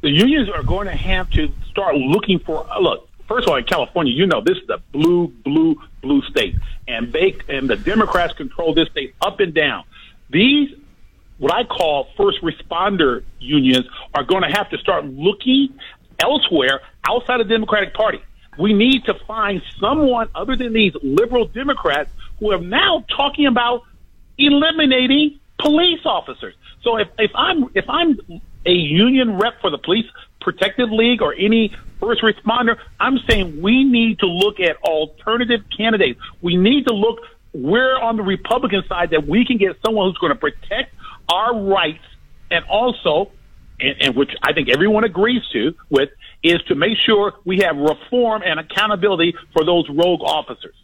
The 0.00 0.08
unions 0.08 0.48
are 0.48 0.62
going 0.62 0.86
to 0.86 0.96
have 0.96 1.28
to 1.32 1.52
start 1.70 1.96
looking 1.96 2.38
for, 2.38 2.66
look, 2.80 3.10
first 3.32 3.46
of 3.46 3.52
all, 3.52 3.56
in 3.56 3.64
California, 3.64 4.12
you 4.12 4.26
know 4.26 4.42
this 4.42 4.58
is 4.58 4.68
a 4.68 4.78
blue, 4.92 5.28
blue, 5.28 5.80
blue 6.02 6.20
state, 6.22 6.54
and 6.86 7.12
they 7.12 7.34
and 7.48 7.68
the 7.68 7.76
Democrats 7.76 8.34
control 8.34 8.74
this 8.74 8.88
state 8.90 9.14
up 9.22 9.40
and 9.40 9.54
down. 9.54 9.84
These, 10.28 10.74
what 11.38 11.52
I 11.52 11.64
call 11.64 12.08
first 12.16 12.42
responder 12.42 13.24
unions, 13.40 13.86
are 14.14 14.22
going 14.22 14.42
to 14.42 14.50
have 14.50 14.68
to 14.70 14.78
start 14.78 15.06
looking 15.06 15.74
elsewhere 16.18 16.80
outside 17.08 17.40
of 17.40 17.48
the 17.48 17.54
Democratic 17.54 17.94
Party. 17.94 18.20
We 18.58 18.74
need 18.74 19.06
to 19.06 19.14
find 19.26 19.62
someone 19.80 20.28
other 20.34 20.54
than 20.56 20.74
these 20.74 20.92
liberal 21.02 21.46
Democrats 21.46 22.10
who 22.38 22.52
are 22.52 22.60
now 22.60 23.04
talking 23.16 23.46
about 23.46 23.82
eliminating 24.36 25.40
police 25.58 26.00
officers. 26.04 26.54
So 26.82 26.98
if, 26.98 27.08
if 27.18 27.30
I'm 27.34 27.70
if 27.74 27.88
I'm 27.88 28.18
a 28.66 28.72
union 28.72 29.38
rep 29.38 29.60
for 29.62 29.70
the 29.70 29.78
police 29.78 30.06
protective 30.42 30.90
league 30.90 31.22
or 31.22 31.34
any 31.34 31.74
first 32.00 32.22
responder. 32.22 32.76
I'm 33.00 33.18
saying 33.28 33.62
we 33.62 33.84
need 33.84 34.18
to 34.20 34.26
look 34.26 34.60
at 34.60 34.76
alternative 34.82 35.60
candidates. 35.76 36.20
We 36.40 36.56
need 36.56 36.86
to 36.88 36.94
look 36.94 37.20
where 37.52 37.96
on 38.02 38.16
the 38.16 38.22
Republican 38.22 38.82
side 38.88 39.10
that 39.10 39.26
we 39.26 39.44
can 39.44 39.58
get 39.58 39.76
someone 39.84 40.08
who's 40.08 40.18
going 40.18 40.32
to 40.32 40.38
protect 40.38 40.94
our 41.28 41.58
rights 41.58 42.04
and 42.50 42.64
also, 42.64 43.30
and, 43.78 43.94
and 44.00 44.16
which 44.16 44.30
I 44.42 44.52
think 44.52 44.68
everyone 44.68 45.04
agrees 45.04 45.42
to 45.52 45.74
with, 45.90 46.10
is 46.42 46.60
to 46.68 46.74
make 46.74 46.98
sure 46.98 47.34
we 47.44 47.60
have 47.60 47.76
reform 47.76 48.42
and 48.44 48.58
accountability 48.58 49.34
for 49.52 49.64
those 49.64 49.88
rogue 49.88 50.22
officers. 50.22 50.74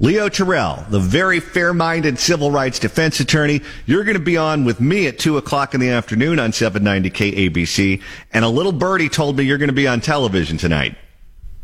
Leo 0.00 0.28
Terrell, 0.28 0.84
the 0.88 0.98
very 0.98 1.38
fair-minded 1.38 2.18
civil 2.18 2.50
rights 2.50 2.80
defense 2.80 3.20
attorney. 3.20 3.60
You're 3.86 4.02
going 4.02 4.16
to 4.16 4.22
be 4.22 4.36
on 4.36 4.64
with 4.64 4.80
me 4.80 5.06
at 5.06 5.20
2 5.20 5.36
o'clock 5.36 5.72
in 5.72 5.80
the 5.80 5.90
afternoon 5.90 6.40
on 6.40 6.52
790 6.52 7.10
KABC. 7.10 8.02
And 8.32 8.44
a 8.44 8.48
little 8.48 8.72
birdie 8.72 9.08
told 9.08 9.36
me 9.36 9.44
you're 9.44 9.58
going 9.58 9.68
to 9.68 9.74
be 9.74 9.86
on 9.86 10.00
television 10.00 10.56
tonight. 10.56 10.96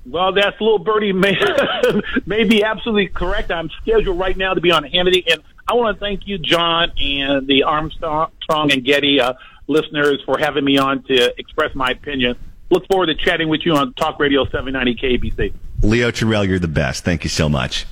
Well, 0.06 0.32
that's 0.32 0.60
little 0.60 0.78
birdie 0.78 1.12
may, 1.12 1.36
may 2.26 2.44
be 2.44 2.62
absolutely 2.62 3.08
correct. 3.08 3.50
I'm 3.50 3.68
scheduled 3.82 4.18
right 4.18 4.36
now 4.36 4.54
to 4.54 4.60
be 4.60 4.70
on 4.70 4.84
Hannity. 4.84 5.24
And 5.30 5.42
I 5.68 5.74
want 5.74 5.96
to 5.96 6.00
thank 6.00 6.26
you, 6.26 6.38
John, 6.38 6.92
and 6.98 7.48
the 7.48 7.64
Armstrong 7.64 8.30
and 8.48 8.84
Getty 8.84 9.20
uh, 9.20 9.34
listeners 9.66 10.22
for 10.24 10.38
having 10.38 10.64
me 10.64 10.78
on 10.78 11.02
to 11.04 11.38
express 11.38 11.74
my 11.74 11.90
opinion. 11.90 12.36
Look 12.70 12.86
forward 12.86 13.06
to 13.06 13.16
chatting 13.16 13.48
with 13.48 13.62
you 13.64 13.74
on 13.74 13.92
Talk 13.94 14.20
Radio 14.20 14.44
790 14.44 15.18
KABC. 15.18 15.52
Leo 15.82 16.12
Terrell, 16.12 16.44
you're 16.44 16.60
the 16.60 16.68
best. 16.68 17.04
Thank 17.04 17.24
you 17.24 17.30
so 17.30 17.48
much. 17.48 17.86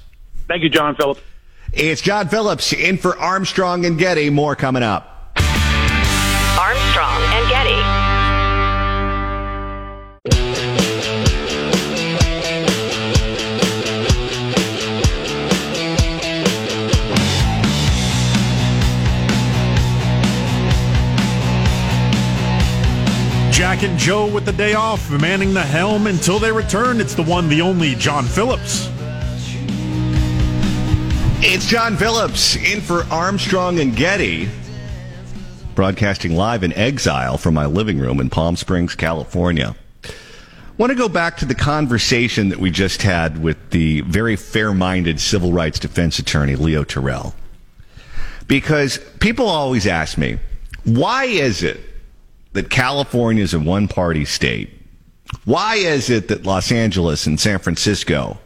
Thank 0.49 0.62
you, 0.62 0.71
John 0.71 0.97
Phillips. 0.97 1.21
It's 1.73 2.00
John 2.00 2.28
Phillips 2.28 2.73
in 2.73 2.97
for 2.97 3.17
Armstrong 3.19 3.85
and 3.85 3.99
Getty. 3.99 4.31
More 4.31 4.57
coming 4.57 4.83
up. 4.83 5.33
Armstrong 6.59 7.23
and 7.23 7.49
Getty. 7.50 8.09
Jack 23.52 23.83
and 23.83 23.99
Joe 23.99 24.26
with 24.26 24.47
the 24.47 24.52
day 24.52 24.73
off, 24.75 25.11
manning 25.11 25.52
the 25.52 25.61
helm 25.61 26.07
until 26.07 26.38
they 26.38 26.50
return. 26.50 27.00
It's 27.00 27.14
the 27.14 27.25
one, 27.25 27.49
the 27.49 27.61
only 27.61 27.97
John 27.97 28.25
Phillips. 28.25 28.88
It's 31.40 31.66
John 31.66 31.97
Phillips 31.97 32.57
in 32.57 32.80
for 32.80 33.04
Armstrong 33.12 33.78
and 33.78 33.95
Getty, 33.95 34.49
broadcasting 35.76 36.35
live 36.35 36.64
in 36.64 36.73
exile 36.73 37.38
from 37.38 37.54
my 37.54 37.64
living 37.64 38.00
room 38.00 38.18
in 38.18 38.28
Palm 38.28 38.57
Springs, 38.57 38.97
California. 38.97 39.76
I 40.04 40.11
want 40.78 40.90
to 40.90 40.99
go 40.99 41.09
back 41.09 41.37
to 41.37 41.45
the 41.45 41.54
conversation 41.54 42.49
that 42.49 42.59
we 42.59 42.73
just 42.73 43.02
had 43.02 43.40
with 43.40 43.71
the 43.71 44.00
very 44.00 44.35
fair 44.35 44.75
minded 44.75 45.21
civil 45.21 45.52
rights 45.52 45.78
defense 45.78 46.18
attorney, 46.18 46.57
Leo 46.57 46.83
Terrell. 46.83 47.37
Because 48.49 48.99
people 49.21 49.47
always 49.47 49.87
ask 49.87 50.18
me, 50.18 50.40
why 50.83 51.26
is 51.26 51.62
it 51.62 51.78
that 52.54 52.68
California 52.68 53.45
is 53.45 53.54
a 53.54 53.61
one 53.61 53.87
party 53.87 54.25
state? 54.25 54.71
Why 55.45 55.76
is 55.76 56.11
it 56.11 56.26
that 56.28 56.45
Los 56.45 56.73
Angeles 56.73 57.28
and 57.28 57.38
San 57.38 57.61
Francisco 57.61 58.38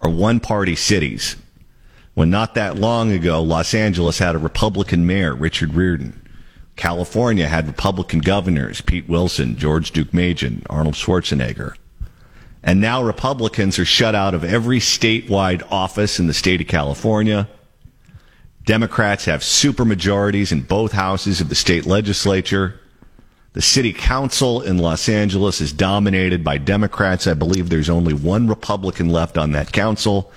are 0.00 0.08
one 0.08 0.40
party 0.40 0.76
cities? 0.76 1.36
When 2.18 2.30
not 2.30 2.56
that 2.56 2.76
long 2.76 3.12
ago, 3.12 3.40
Los 3.40 3.72
Angeles 3.74 4.18
had 4.18 4.34
a 4.34 4.38
Republican 4.38 5.06
mayor, 5.06 5.36
Richard 5.36 5.74
Riordan. 5.74 6.20
California 6.74 7.46
had 7.46 7.68
Republican 7.68 8.18
governors, 8.18 8.80
Pete 8.80 9.08
Wilson, 9.08 9.56
George 9.56 9.92
Deukmejian, 9.92 10.66
Arnold 10.68 10.96
Schwarzenegger. 10.96 11.76
And 12.60 12.80
now 12.80 13.04
Republicans 13.04 13.78
are 13.78 13.84
shut 13.84 14.16
out 14.16 14.34
of 14.34 14.42
every 14.42 14.80
statewide 14.80 15.62
office 15.70 16.18
in 16.18 16.26
the 16.26 16.34
state 16.34 16.60
of 16.60 16.66
California. 16.66 17.48
Democrats 18.64 19.26
have 19.26 19.42
supermajorities 19.42 20.50
in 20.50 20.62
both 20.62 20.90
houses 20.90 21.40
of 21.40 21.48
the 21.48 21.54
state 21.54 21.86
legislature. 21.86 22.80
The 23.52 23.62
city 23.62 23.92
council 23.92 24.60
in 24.60 24.78
Los 24.78 25.08
Angeles 25.08 25.60
is 25.60 25.72
dominated 25.72 26.42
by 26.42 26.58
Democrats. 26.58 27.28
I 27.28 27.34
believe 27.34 27.68
there's 27.68 27.88
only 27.88 28.12
one 28.12 28.48
Republican 28.48 29.08
left 29.08 29.38
on 29.38 29.52
that 29.52 29.70
council. 29.70 30.32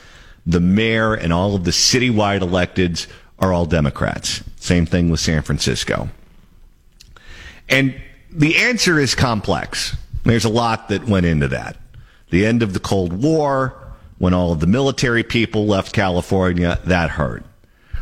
The 0.45 0.59
mayor 0.59 1.13
and 1.13 1.31
all 1.31 1.55
of 1.55 1.63
the 1.63 1.71
citywide 1.71 2.41
electeds 2.41 3.07
are 3.39 3.53
all 3.53 3.65
Democrats. 3.65 4.43
Same 4.57 4.85
thing 4.85 5.09
with 5.09 5.19
San 5.19 5.41
Francisco. 5.41 6.09
And 7.69 7.99
the 8.31 8.57
answer 8.57 8.99
is 8.99 9.15
complex. 9.15 9.95
There's 10.23 10.45
a 10.45 10.49
lot 10.49 10.89
that 10.89 11.07
went 11.07 11.25
into 11.25 11.47
that. 11.49 11.77
The 12.29 12.45
end 12.45 12.63
of 12.63 12.73
the 12.73 12.79
Cold 12.79 13.21
War, 13.23 13.75
when 14.17 14.33
all 14.33 14.51
of 14.51 14.59
the 14.59 14.67
military 14.67 15.23
people 15.23 15.65
left 15.65 15.93
California, 15.93 16.79
that 16.85 17.11
hurt. 17.11 17.43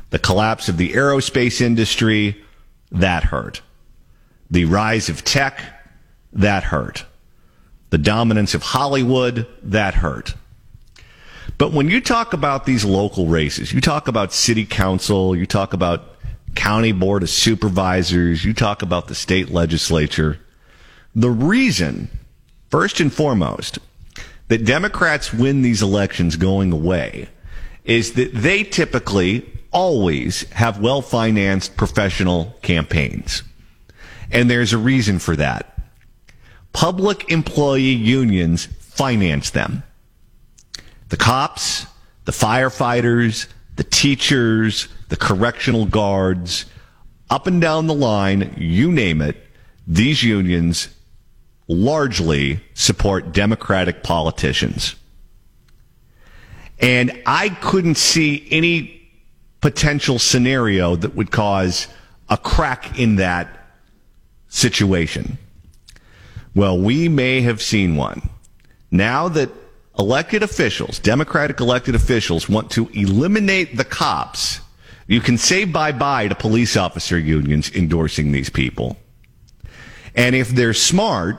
The 0.10 0.20
collapse 0.20 0.70
of 0.70 0.78
the 0.78 0.94
aerospace 0.94 1.62
industry, 1.62 2.42
that 2.92 3.24
hurt. 3.24 3.62
The 4.52 4.66
rise 4.66 5.10
of 5.10 5.24
tech, 5.24 5.62
that 6.34 6.64
hurt. 6.64 7.06
The 7.90 7.98
dominance 7.98 8.54
of 8.54 8.62
Hollywood, 8.64 9.48
that 9.64 9.96
hurt. 9.96 10.36
But 11.60 11.74
when 11.74 11.90
you 11.90 12.00
talk 12.00 12.32
about 12.32 12.66
these 12.66 12.86
local 12.86 13.28
races, 13.28 13.74
you 13.74 13.82
talk 13.82 14.08
about 14.08 14.32
city 14.32 14.66
council, 14.66 15.36
you 15.36 15.46
talk 15.46 15.74
about 15.74 16.16
county 16.56 16.94
board 16.94 17.22
of 17.22 17.30
supervisors, 17.30 18.46
you 18.46 18.54
talk 18.54 18.82
about 18.82 19.10
the 19.10 19.14
state 19.14 19.52
legislature, 19.52 20.40
the 21.14 21.30
reason, 21.30 22.10
first 22.70 23.02
and 23.02 23.14
foremost, 23.14 23.78
that 24.48 24.64
Democrats 24.64 25.34
win 25.34 25.62
these 25.62 25.82
elections 25.82 26.38
going 26.38 26.72
away 26.72 27.28
is 27.84 28.14
that 28.14 28.34
they 28.34 28.64
typically 28.64 29.46
always 29.72 30.50
have 30.54 30.80
well 30.80 31.02
financed 31.02 31.76
professional 31.76 32.56
campaigns. 32.62 33.44
And 34.32 34.50
there's 34.50 34.72
a 34.72 34.78
reason 34.78 35.20
for 35.20 35.36
that. 35.36 35.78
Public 36.72 37.30
employee 37.30 37.82
unions 37.82 38.68
finance 38.80 39.50
them. 39.50 39.84
The 41.10 41.18
cops, 41.18 41.86
the 42.26 42.32
firefighters, 42.32 43.48
the 43.76 43.84
teachers, 43.84 44.88
the 45.10 45.18
correctional 45.18 45.86
guards, 45.86 46.66
up 47.30 47.48
and 47.48 47.62
down 47.62 47.88
the 47.88 47.94
line, 47.94 48.56
you 48.58 48.92
name 48.92 49.22
it, 49.22 49.38
these 49.88 50.24
unions 50.24 50.90
largely 51.68 52.60
support 52.74 53.32
Democratic 53.32 54.04
politicians. 54.04 54.96
And 56.80 57.22
I 57.26 57.50
couldn't 57.50 57.98
see 57.98 58.48
any 58.50 59.10
potential 59.62 60.20
scenario 60.20 60.96
that 60.96 61.16
would 61.16 61.32
cause 61.32 61.88
a 62.30 62.38
crack 62.38 62.98
in 62.98 63.18
that 63.18 63.48
situation. 64.48 65.38
Well, 66.56 66.80
we 66.80 67.10
may 67.10 67.42
have 67.42 67.62
seen 67.62 67.96
one. 67.96 68.30
Now 68.92 69.30
that 69.30 69.50
elected 70.00 70.42
officials, 70.42 70.98
Democratic 70.98 71.60
elected 71.60 71.94
officials, 71.94 72.48
want 72.48 72.72
to 72.72 72.88
eliminate 72.94 73.76
the 73.76 73.84
cops, 73.84 74.62
you 75.08 75.20
can 75.20 75.38
say 75.38 75.66
bye 75.66 75.92
bye 75.92 76.28
to 76.28 76.36
police 76.36 76.78
officer 76.78 77.20
unions 77.20 77.72
endorsing 77.76 78.32
these 78.32 78.50
people. 78.50 78.96
And 80.16 80.36
if 80.36 80.50
they're 80.50 80.74
smart, 80.74 81.38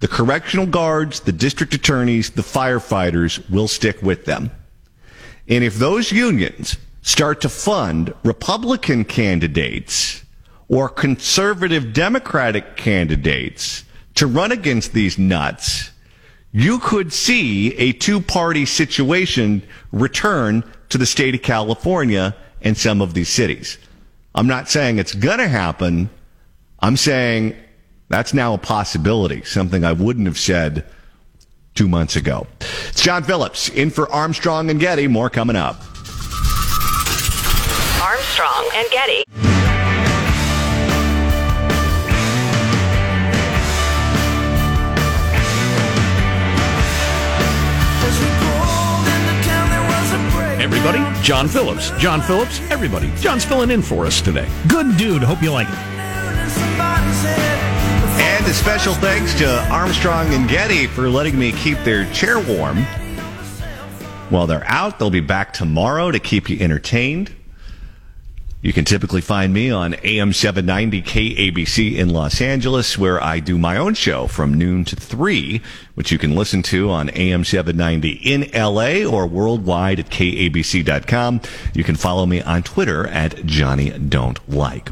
the 0.00 0.08
correctional 0.08 0.66
guards, 0.66 1.20
the 1.20 1.32
district 1.32 1.72
attorneys, 1.72 2.30
the 2.30 2.42
firefighters 2.42 3.48
will 3.50 3.68
stick 3.68 4.02
with 4.02 4.26
them. 4.26 4.50
And 5.48 5.64
if 5.64 5.76
those 5.76 6.12
unions 6.12 6.76
start 7.02 7.40
to 7.40 7.48
fund 7.48 8.12
Republican 8.24 9.04
candidates 9.04 10.22
or 10.68 10.88
conservative 10.88 11.92
Democratic 11.92 12.76
candidates 12.76 13.84
to 14.16 14.26
run 14.26 14.52
against 14.52 14.92
these 14.92 15.16
nuts, 15.16 15.92
you 16.56 16.78
could 16.78 17.12
see 17.12 17.74
a 17.74 17.92
two 17.92 18.18
party 18.18 18.64
situation 18.64 19.62
return 19.92 20.64
to 20.88 20.96
the 20.96 21.04
state 21.04 21.34
of 21.34 21.42
California 21.42 22.34
and 22.62 22.78
some 22.78 23.02
of 23.02 23.12
these 23.12 23.28
cities. 23.28 23.76
I'm 24.34 24.46
not 24.46 24.70
saying 24.70 24.98
it's 24.98 25.14
going 25.14 25.36
to 25.36 25.48
happen. 25.48 26.08
I'm 26.80 26.96
saying 26.96 27.54
that's 28.08 28.32
now 28.32 28.54
a 28.54 28.58
possibility, 28.58 29.44
something 29.44 29.84
I 29.84 29.92
wouldn't 29.92 30.26
have 30.26 30.38
said 30.38 30.86
two 31.74 31.88
months 31.88 32.16
ago. 32.16 32.46
It's 32.88 33.02
John 33.02 33.22
Phillips 33.22 33.68
in 33.68 33.90
for 33.90 34.10
Armstrong 34.10 34.70
and 34.70 34.80
Getty. 34.80 35.08
More 35.08 35.28
coming 35.28 35.56
up. 35.56 35.78
Armstrong 38.00 38.70
and 38.72 38.90
Getty. 38.90 39.45
Everybody, 50.66 50.98
John 51.22 51.46
Phillips. 51.46 51.92
John 51.92 52.20
Phillips, 52.20 52.60
everybody. 52.72 53.08
John's 53.18 53.44
filling 53.44 53.70
in 53.70 53.80
for 53.80 54.04
us 54.04 54.20
today. 54.20 54.48
Good 54.66 54.96
dude. 54.96 55.22
Hope 55.22 55.40
you 55.40 55.52
like 55.52 55.68
it. 55.68 55.74
And 58.18 58.44
a 58.44 58.52
special 58.52 58.92
thanks 58.94 59.32
to 59.38 59.62
Armstrong 59.72 60.26
and 60.34 60.48
Getty 60.48 60.88
for 60.88 61.08
letting 61.08 61.38
me 61.38 61.52
keep 61.52 61.78
their 61.84 62.12
chair 62.12 62.40
warm. 62.40 62.78
While 64.28 64.48
they're 64.48 64.66
out, 64.66 64.98
they'll 64.98 65.08
be 65.08 65.20
back 65.20 65.52
tomorrow 65.52 66.10
to 66.10 66.18
keep 66.18 66.50
you 66.50 66.58
entertained. 66.58 67.32
You 68.66 68.72
can 68.72 68.84
typically 68.84 69.20
find 69.20 69.54
me 69.54 69.70
on 69.70 69.94
AM 70.02 70.32
790 70.32 71.00
KABC 71.02 71.94
in 71.94 72.08
Los 72.10 72.40
Angeles, 72.40 72.98
where 72.98 73.22
I 73.22 73.38
do 73.38 73.58
my 73.58 73.76
own 73.76 73.94
show 73.94 74.26
from 74.26 74.54
noon 74.54 74.84
to 74.86 74.96
3, 74.96 75.60
which 75.94 76.10
you 76.10 76.18
can 76.18 76.34
listen 76.34 76.64
to 76.64 76.90
on 76.90 77.10
AM 77.10 77.44
790 77.44 78.10
in 78.24 78.50
LA 78.52 79.08
or 79.08 79.28
worldwide 79.28 80.00
at 80.00 80.10
KABC.com. 80.10 81.42
You 81.74 81.84
can 81.84 81.94
follow 81.94 82.26
me 82.26 82.42
on 82.42 82.64
Twitter 82.64 83.06
at 83.06 83.46
Johnny 83.46 83.90
Don't 83.90 84.40
Like. 84.52 84.90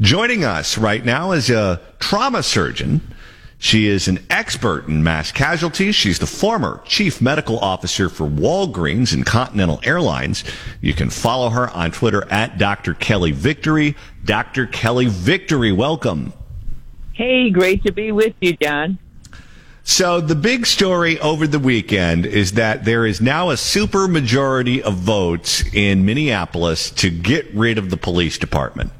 Joining 0.00 0.44
us 0.44 0.78
right 0.78 1.04
now 1.04 1.32
is 1.32 1.50
a 1.50 1.80
trauma 1.98 2.44
surgeon. 2.44 3.00
She 3.62 3.88
is 3.88 4.08
an 4.08 4.24
expert 4.30 4.88
in 4.88 5.04
mass 5.04 5.32
casualties. 5.32 5.94
She's 5.94 6.18
the 6.18 6.26
former 6.26 6.80
chief 6.86 7.20
medical 7.20 7.58
officer 7.58 8.08
for 8.08 8.26
Walgreens 8.26 9.12
and 9.12 9.24
Continental 9.24 9.80
Airlines. 9.82 10.44
You 10.80 10.94
can 10.94 11.10
follow 11.10 11.50
her 11.50 11.68
on 11.68 11.90
Twitter 11.92 12.26
at 12.32 12.56
Dr. 12.56 12.94
Kelly 12.94 13.32
Victory. 13.32 13.96
Dr. 14.24 14.66
Kelly 14.66 15.08
Victory, 15.08 15.72
welcome. 15.72 16.32
Hey, 17.12 17.50
great 17.50 17.84
to 17.84 17.92
be 17.92 18.12
with 18.12 18.34
you, 18.40 18.54
John. 18.56 18.98
So 19.82 20.22
the 20.22 20.34
big 20.34 20.64
story 20.64 21.20
over 21.20 21.46
the 21.46 21.58
weekend 21.58 22.24
is 22.24 22.52
that 22.52 22.86
there 22.86 23.04
is 23.04 23.20
now 23.20 23.50
a 23.50 23.58
super 23.58 24.08
majority 24.08 24.82
of 24.82 24.94
votes 24.94 25.62
in 25.74 26.06
Minneapolis 26.06 26.90
to 26.92 27.10
get 27.10 27.52
rid 27.54 27.76
of 27.76 27.90
the 27.90 27.98
police 27.98 28.38
department. 28.38 28.90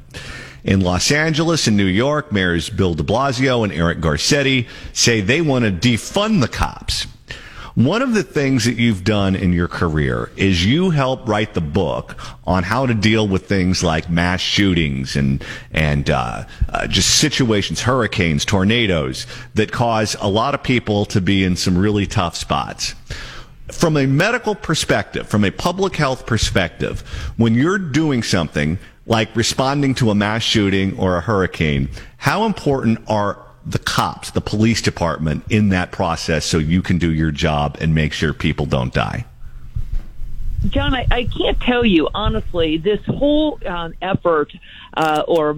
In 0.63 0.81
Los 0.81 1.11
Angeles 1.11 1.67
and 1.67 1.75
New 1.75 1.85
York, 1.85 2.31
mayors 2.31 2.69
Bill 2.69 2.93
de 2.93 3.03
Blasio 3.03 3.63
and 3.63 3.73
Eric 3.73 3.99
Garcetti 3.99 4.67
say 4.93 5.19
they 5.21 5.41
want 5.41 5.65
to 5.65 5.71
defund 5.71 6.41
the 6.41 6.47
cops. 6.47 7.07
One 7.73 8.01
of 8.01 8.13
the 8.13 8.23
things 8.23 8.65
that 8.65 8.75
you've 8.75 9.03
done 9.05 9.35
in 9.35 9.53
your 9.53 9.69
career 9.69 10.29
is 10.35 10.65
you 10.65 10.89
help 10.89 11.27
write 11.27 11.53
the 11.53 11.61
book 11.61 12.17
on 12.45 12.63
how 12.63 12.85
to 12.85 12.93
deal 12.93 13.27
with 13.27 13.47
things 13.47 13.81
like 13.81 14.09
mass 14.09 14.41
shootings 14.41 15.15
and 15.15 15.43
and 15.71 16.09
uh, 16.09 16.45
uh, 16.69 16.87
just 16.87 17.17
situations, 17.19 17.81
hurricanes, 17.81 18.43
tornadoes 18.43 19.25
that 19.55 19.71
cause 19.71 20.17
a 20.19 20.27
lot 20.27 20.53
of 20.53 20.61
people 20.61 21.05
to 21.05 21.21
be 21.21 21.45
in 21.45 21.55
some 21.55 21.77
really 21.77 22.05
tough 22.05 22.35
spots 22.35 22.93
from 23.71 23.95
a 23.95 24.05
medical 24.05 24.53
perspective, 24.53 25.27
from 25.27 25.45
a 25.45 25.51
public 25.51 25.95
health 25.95 26.25
perspective, 26.25 27.01
when 27.37 27.55
you're 27.55 27.77
doing 27.77 28.21
something 28.21 28.77
like 29.05 29.35
responding 29.35 29.95
to 29.95 30.09
a 30.09 30.15
mass 30.15 30.43
shooting 30.43 30.97
or 30.97 31.17
a 31.17 31.21
hurricane, 31.21 31.89
how 32.17 32.45
important 32.45 32.99
are 33.07 33.43
the 33.65 33.79
cops, 33.79 34.31
the 34.31 34.41
police 34.41 34.81
department 34.81 35.43
in 35.49 35.69
that 35.69 35.91
process 35.91 36.45
so 36.45 36.57
you 36.57 36.81
can 36.81 36.97
do 36.97 37.11
your 37.11 37.31
job 37.31 37.77
and 37.79 37.93
make 37.93 38.13
sure 38.13 38.33
people 38.33 38.65
don't 38.65 38.93
die? 38.93 39.25
John, 40.69 40.93
I, 40.93 41.07
I 41.09 41.23
can't 41.25 41.59
tell 41.59 41.85
you 41.85 42.07
honestly. 42.13 42.77
This 42.77 42.99
whole 43.05 43.59
um, 43.65 43.93
effort, 44.01 44.53
uh, 44.95 45.23
or 45.27 45.57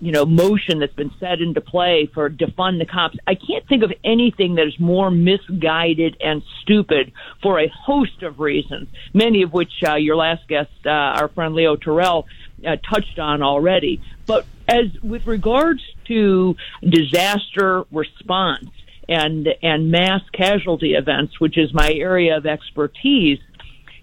you 0.00 0.12
know, 0.12 0.24
motion 0.24 0.78
that's 0.78 0.94
been 0.94 1.10
set 1.18 1.40
into 1.40 1.60
play 1.60 2.08
for 2.14 2.30
defund 2.30 2.78
the 2.78 2.86
cops. 2.86 3.16
I 3.26 3.34
can't 3.34 3.66
think 3.68 3.82
of 3.82 3.92
anything 4.04 4.54
that 4.56 4.66
is 4.66 4.78
more 4.78 5.10
misguided 5.10 6.16
and 6.20 6.42
stupid 6.60 7.12
for 7.42 7.58
a 7.60 7.68
host 7.68 8.22
of 8.22 8.38
reasons. 8.38 8.88
Many 9.12 9.42
of 9.42 9.52
which 9.52 9.72
uh, 9.86 9.96
your 9.96 10.16
last 10.16 10.46
guest, 10.46 10.70
uh, 10.86 10.90
our 10.90 11.28
friend 11.28 11.54
Leo 11.54 11.74
Terrell, 11.74 12.26
uh, 12.66 12.76
touched 12.76 13.18
on 13.18 13.42
already. 13.42 14.00
But 14.26 14.46
as 14.68 14.86
with 15.02 15.26
regards 15.26 15.82
to 16.06 16.56
disaster 16.88 17.84
response, 17.90 18.70
and 19.08 19.48
and 19.62 19.90
mass 19.90 20.22
casualty 20.32 20.94
events, 20.94 21.40
which 21.40 21.58
is 21.58 21.72
my 21.74 21.92
area 21.92 22.36
of 22.36 22.46
expertise, 22.46 23.38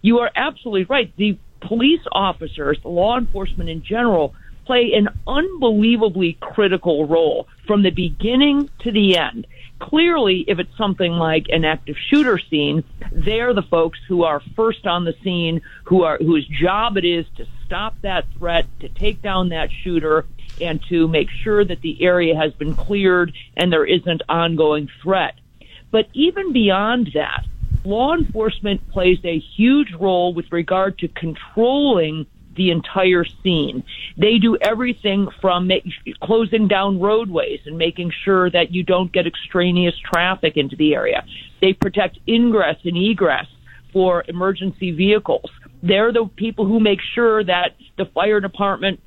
you 0.02 0.20
are 0.20 0.32
absolutely 0.36 0.86
right. 0.86 1.12
The 1.18 1.38
police 1.62 2.02
officers, 2.12 2.78
law 2.84 3.18
enforcement 3.18 3.70
in 3.70 3.84
general, 3.84 4.34
play 4.66 4.94
an 4.94 5.10
unbelievably 5.28 6.38
critical 6.40 7.08
role 7.08 7.48
from 7.66 7.84
the 7.84 7.90
beginning 7.90 8.70
to 8.80 8.92
the 8.92 9.18
end. 9.18 9.48
Clearly, 9.80 10.44
if 10.48 10.60
it's 10.60 10.78
something 10.78 11.14
like 11.14 11.48
an 11.50 11.64
active 11.64 11.96
shooter 12.10 12.38
scene, 12.38 12.84
they're 13.12 13.54
the 13.54 13.64
folks 13.64 13.98
who 14.08 14.24
are 14.24 14.42
first 14.56 14.86
on 14.86 15.06
the 15.06 15.16
scene, 15.24 15.62
who 15.86 16.04
are 16.04 16.18
whose 16.18 16.46
job 16.48 16.98
it 16.98 17.06
is 17.06 17.26
to 17.38 17.46
stop 17.70 17.94
that 18.02 18.26
threat, 18.36 18.66
to 18.80 18.90
take 18.90 19.22
down 19.22 19.50
that 19.50 19.70
shooter, 19.84 20.26
and 20.60 20.82
to 20.90 21.08
make 21.08 21.30
sure 21.30 21.64
that 21.64 21.82
the 21.82 22.04
area 22.04 22.36
has 22.36 22.52
been 22.54 22.76
cleared 22.76 23.32
and 23.56 23.72
there 23.72 23.86
isn't 23.86 24.24
ongoing 24.28 24.90
threat. 25.04 25.36
But 25.92 26.08
even 26.14 26.52
beyond 26.52 27.12
that, 27.14 27.46
law 27.86 28.16
enforcement 28.16 28.90
plays 28.90 29.20
a 29.24 29.38
huge 29.38 29.94
role 29.94 30.34
with 30.34 30.52
regard 30.52 30.98
to 31.00 31.08
controlling 31.10 32.26
the 32.56 32.72
entire 32.72 33.24
scene. 33.24 33.84
They 34.18 34.40
do 34.40 34.58
everything 34.58 35.30
from 35.40 35.70
closing 36.22 36.68
down 36.68 37.00
roadways 37.00 37.62
and 37.68 37.78
making 37.78 38.12
sure 38.26 38.50
that 38.50 38.74
you 38.74 38.82
don't 38.82 39.12
get 39.12 39.28
extraneous 39.28 39.98
traffic 40.00 40.58
into 40.58 40.76
the 40.76 40.96
area. 40.96 41.24
They 41.62 41.74
protect 41.74 42.18
ingress 42.28 42.78
and 42.84 42.98
egress 42.98 43.46
for 43.94 44.26
emergency 44.28 44.92
vehicles. 44.92 45.52
They're 45.82 46.12
the 46.12 46.30
people 46.36 46.66
who 46.66 46.80
make 46.80 47.00
sure 47.16 47.44
that 47.44 47.76
the 47.98 48.06
fire 48.06 48.40
department 48.40 49.00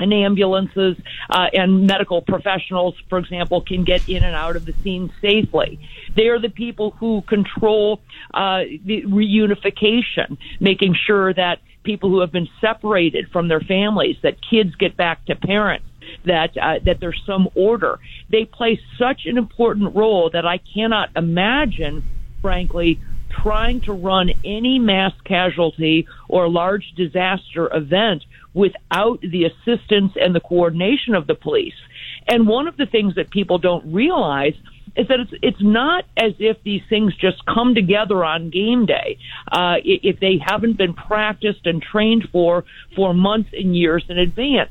and 0.00 0.12
ambulances 0.14 0.96
uh, 1.28 1.46
and 1.52 1.86
medical 1.86 2.22
professionals, 2.22 2.94
for 3.08 3.18
example, 3.18 3.60
can 3.60 3.84
get 3.84 4.08
in 4.08 4.24
and 4.24 4.34
out 4.34 4.56
of 4.56 4.64
the 4.64 4.72
scene 4.82 5.12
safely. 5.20 5.78
They 6.16 6.28
are 6.28 6.40
the 6.40 6.48
people 6.48 6.92
who 6.92 7.22
control 7.22 8.00
uh, 8.32 8.62
the 8.84 9.02
reunification, 9.02 10.38
making 10.58 10.96
sure 11.06 11.32
that 11.34 11.58
people 11.82 12.10
who 12.10 12.20
have 12.20 12.32
been 12.32 12.48
separated 12.60 13.28
from 13.30 13.48
their 13.48 13.60
families, 13.60 14.16
that 14.22 14.36
kids 14.50 14.74
get 14.76 14.96
back 14.96 15.24
to 15.26 15.36
parents, 15.36 15.86
that 16.24 16.56
uh, 16.56 16.78
that 16.84 16.98
there's 17.00 17.20
some 17.26 17.48
order. 17.54 17.98
They 18.30 18.44
play 18.44 18.80
such 18.98 19.26
an 19.26 19.38
important 19.38 19.94
role 19.94 20.30
that 20.30 20.46
I 20.46 20.58
cannot 20.58 21.10
imagine, 21.16 22.04
frankly, 22.42 23.00
trying 23.42 23.80
to 23.82 23.92
run 23.92 24.30
any 24.44 24.78
mass 24.78 25.12
casualty 25.24 26.06
or 26.28 26.48
large 26.48 26.92
disaster 26.96 27.68
event 27.74 28.22
without 28.54 29.20
the 29.20 29.44
assistance 29.44 30.12
and 30.16 30.34
the 30.34 30.40
coordination 30.40 31.14
of 31.14 31.26
the 31.26 31.34
police. 31.34 31.74
And 32.28 32.46
one 32.46 32.68
of 32.68 32.76
the 32.76 32.86
things 32.86 33.14
that 33.14 33.30
people 33.30 33.58
don't 33.58 33.92
realize 33.92 34.54
is 34.96 35.06
that 35.08 35.20
it's 35.20 35.32
it's 35.42 35.62
not 35.62 36.04
as 36.16 36.32
if 36.38 36.56
these 36.64 36.82
things 36.88 37.14
just 37.16 37.44
come 37.46 37.74
together 37.74 38.24
on 38.24 38.50
game 38.50 38.86
day. 38.86 39.18
Uh, 39.50 39.76
if 39.84 40.18
they 40.18 40.38
haven't 40.44 40.76
been 40.76 40.94
practiced 40.94 41.64
and 41.66 41.80
trained 41.82 42.28
for 42.32 42.64
for 42.96 43.14
months 43.14 43.50
and 43.52 43.76
years 43.76 44.04
in 44.08 44.18
advance, 44.18 44.70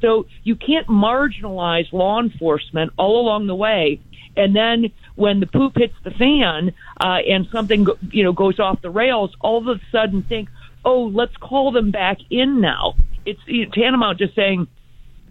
so 0.00 0.26
you 0.42 0.56
can't 0.56 0.88
marginalize 0.88 1.92
law 1.92 2.20
enforcement 2.20 2.92
all 2.98 3.20
along 3.20 3.46
the 3.46 3.54
way, 3.54 4.00
and 4.36 4.54
then 4.56 4.92
when 5.14 5.40
the 5.40 5.46
poop 5.46 5.74
hits 5.76 5.94
the 6.04 6.10
fan 6.10 6.72
uh, 7.00 7.18
and 7.28 7.46
something 7.52 7.86
you 8.10 8.24
know 8.24 8.32
goes 8.32 8.58
off 8.58 8.80
the 8.82 8.90
rails, 8.90 9.34
all 9.40 9.58
of 9.58 9.76
a 9.76 9.80
sudden 9.90 10.22
think, 10.22 10.48
oh, 10.84 11.04
let's 11.04 11.36
call 11.36 11.72
them 11.72 11.90
back 11.90 12.18
in 12.30 12.60
now. 12.60 12.94
It's 13.26 13.40
you 13.46 13.66
know, 13.66 13.72
tantamount 13.72 14.18
to 14.18 14.28
saying 14.34 14.66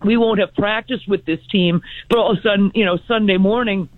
we 0.04 0.18
won't 0.18 0.40
have 0.40 0.54
practice 0.56 1.02
with 1.08 1.26
this 1.26 1.40
team, 1.52 1.82
but 2.10 2.18
all 2.18 2.32
of 2.32 2.38
a 2.38 2.42
sudden, 2.42 2.72
you 2.74 2.86
know, 2.86 2.98
Sunday 3.08 3.38
morning 3.38 3.90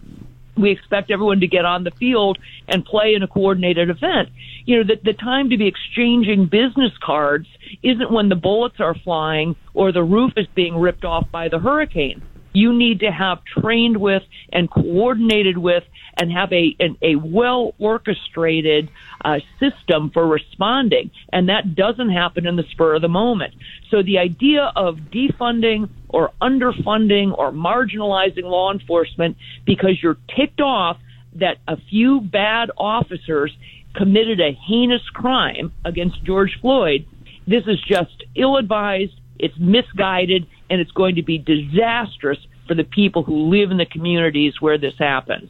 we 0.55 0.71
expect 0.71 1.09
everyone 1.09 1.39
to 1.39 1.47
get 1.47 1.65
on 1.65 1.83
the 1.83 1.91
field 1.91 2.37
and 2.67 2.85
play 2.85 3.15
in 3.15 3.23
a 3.23 3.27
coordinated 3.27 3.89
event. 3.89 4.29
You 4.65 4.77
know, 4.77 4.83
the, 4.83 5.01
the 5.03 5.13
time 5.13 5.49
to 5.49 5.57
be 5.57 5.67
exchanging 5.67 6.45
business 6.45 6.91
cards 7.01 7.47
isn't 7.81 8.11
when 8.11 8.29
the 8.29 8.35
bullets 8.35 8.79
are 8.79 8.93
flying 8.93 9.55
or 9.73 9.91
the 9.91 10.03
roof 10.03 10.33
is 10.37 10.45
being 10.53 10.75
ripped 10.77 11.05
off 11.05 11.29
by 11.31 11.49
the 11.49 11.57
hurricane 11.57 12.21
you 12.53 12.73
need 12.73 13.01
to 13.01 13.11
have 13.11 13.43
trained 13.45 13.97
with 13.97 14.23
and 14.51 14.69
coordinated 14.69 15.57
with 15.57 15.83
and 16.15 16.31
have 16.31 16.51
a 16.53 16.75
an, 16.79 16.97
a 17.01 17.15
well 17.15 17.73
orchestrated 17.79 18.89
uh, 19.25 19.39
system 19.59 20.11
for 20.11 20.27
responding, 20.27 21.11
and 21.31 21.49
that 21.49 21.75
doesn't 21.75 22.09
happen 22.09 22.45
in 22.45 22.55
the 22.55 22.63
spur 22.71 22.95
of 22.95 23.01
the 23.01 23.09
moment. 23.09 23.53
So 23.89 24.03
the 24.03 24.19
idea 24.19 24.71
of 24.75 24.97
defunding 25.11 25.89
or 26.09 26.31
underfunding 26.41 27.37
or 27.37 27.51
marginalizing 27.51 28.43
law 28.43 28.71
enforcement 28.71 29.37
because 29.65 30.01
you're 30.01 30.17
ticked 30.35 30.61
off 30.61 30.97
that 31.35 31.57
a 31.67 31.77
few 31.89 32.21
bad 32.21 32.69
officers 32.77 33.51
committed 33.95 34.39
a 34.39 34.51
heinous 34.51 35.07
crime 35.13 35.71
against 35.85 36.23
George 36.23 36.57
Floyd, 36.61 37.05
this 37.47 37.63
is 37.67 37.81
just 37.81 38.23
ill 38.35 38.57
advised, 38.57 39.13
it's 39.39 39.57
misguided, 39.57 40.47
and 40.69 40.81
it's 40.81 40.91
going 40.91 41.15
to 41.15 41.23
be 41.23 41.37
disastrous 41.37 42.39
for 42.67 42.75
the 42.75 42.83
people 42.83 43.23
who 43.23 43.49
live 43.49 43.71
in 43.71 43.77
the 43.77 43.85
communities 43.85 44.61
where 44.61 44.77
this 44.77 44.95
happens. 44.97 45.49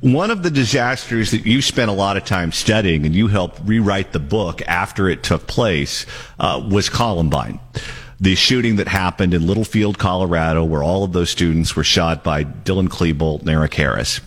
One 0.00 0.32
of 0.32 0.42
the 0.42 0.50
disasters 0.50 1.30
that 1.30 1.46
you 1.46 1.62
spent 1.62 1.88
a 1.88 1.94
lot 1.94 2.16
of 2.16 2.24
time 2.24 2.50
studying 2.50 3.06
and 3.06 3.14
you 3.14 3.28
helped 3.28 3.60
rewrite 3.64 4.12
the 4.12 4.18
book 4.18 4.60
after 4.62 5.08
it 5.08 5.22
took 5.22 5.46
place 5.46 6.06
uh, 6.40 6.60
was 6.68 6.88
Columbine. 6.88 7.60
The 8.18 8.34
shooting 8.34 8.76
that 8.76 8.88
happened 8.88 9.32
in 9.32 9.46
Littlefield, 9.46 9.98
Colorado, 9.98 10.64
where 10.64 10.82
all 10.82 11.04
of 11.04 11.12
those 11.12 11.30
students 11.30 11.76
were 11.76 11.84
shot 11.84 12.24
by 12.24 12.44
Dylan 12.44 12.88
Klebold 12.88 13.40
and 13.40 13.50
Eric 13.50 13.74
Harris. 13.74 14.20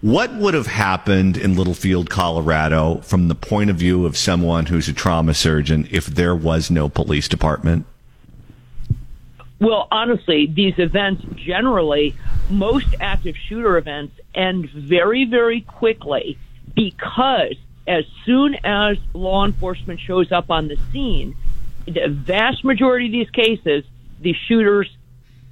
What 0.00 0.34
would 0.36 0.54
have 0.54 0.66
happened 0.66 1.36
in 1.36 1.56
Littlefield, 1.56 2.08
Colorado, 2.08 3.02
from 3.02 3.28
the 3.28 3.34
point 3.34 3.68
of 3.68 3.76
view 3.76 4.06
of 4.06 4.16
someone 4.16 4.66
who's 4.66 4.88
a 4.88 4.94
trauma 4.94 5.34
surgeon, 5.34 5.86
if 5.90 6.06
there 6.06 6.34
was 6.34 6.70
no 6.70 6.88
police 6.88 7.28
department? 7.28 7.84
Well, 9.60 9.88
honestly, 9.90 10.46
these 10.46 10.74
events 10.78 11.22
generally, 11.34 12.16
most 12.48 12.86
active 12.98 13.36
shooter 13.36 13.76
events 13.76 14.18
end 14.34 14.70
very, 14.70 15.26
very 15.26 15.60
quickly 15.60 16.38
because 16.74 17.56
as 17.86 18.04
soon 18.24 18.56
as 18.64 18.96
law 19.12 19.44
enforcement 19.44 20.00
shows 20.00 20.32
up 20.32 20.50
on 20.50 20.68
the 20.68 20.78
scene, 20.92 21.36
the 21.84 22.08
vast 22.08 22.64
majority 22.64 23.06
of 23.06 23.12
these 23.12 23.30
cases, 23.30 23.84
the 24.20 24.34
shooters 24.48 24.88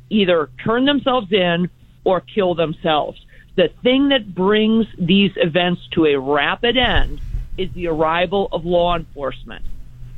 either 0.09 0.49
turn 0.64 0.87
themselves 0.87 1.31
in 1.31 1.68
or 2.05 2.23
kill 2.23 2.55
themselves. 2.55 3.21
The 3.57 3.68
thing 3.83 4.09
that 4.09 4.35
brings 4.35 4.87
these 4.99 5.33
events 5.37 5.83
to 5.92 6.07
a 6.07 6.18
rapid 6.18 6.79
end 6.79 7.21
is 7.59 7.71
the 7.73 7.88
arrival 7.88 8.49
of 8.53 8.64
law 8.64 8.97
enforcement 8.97 9.64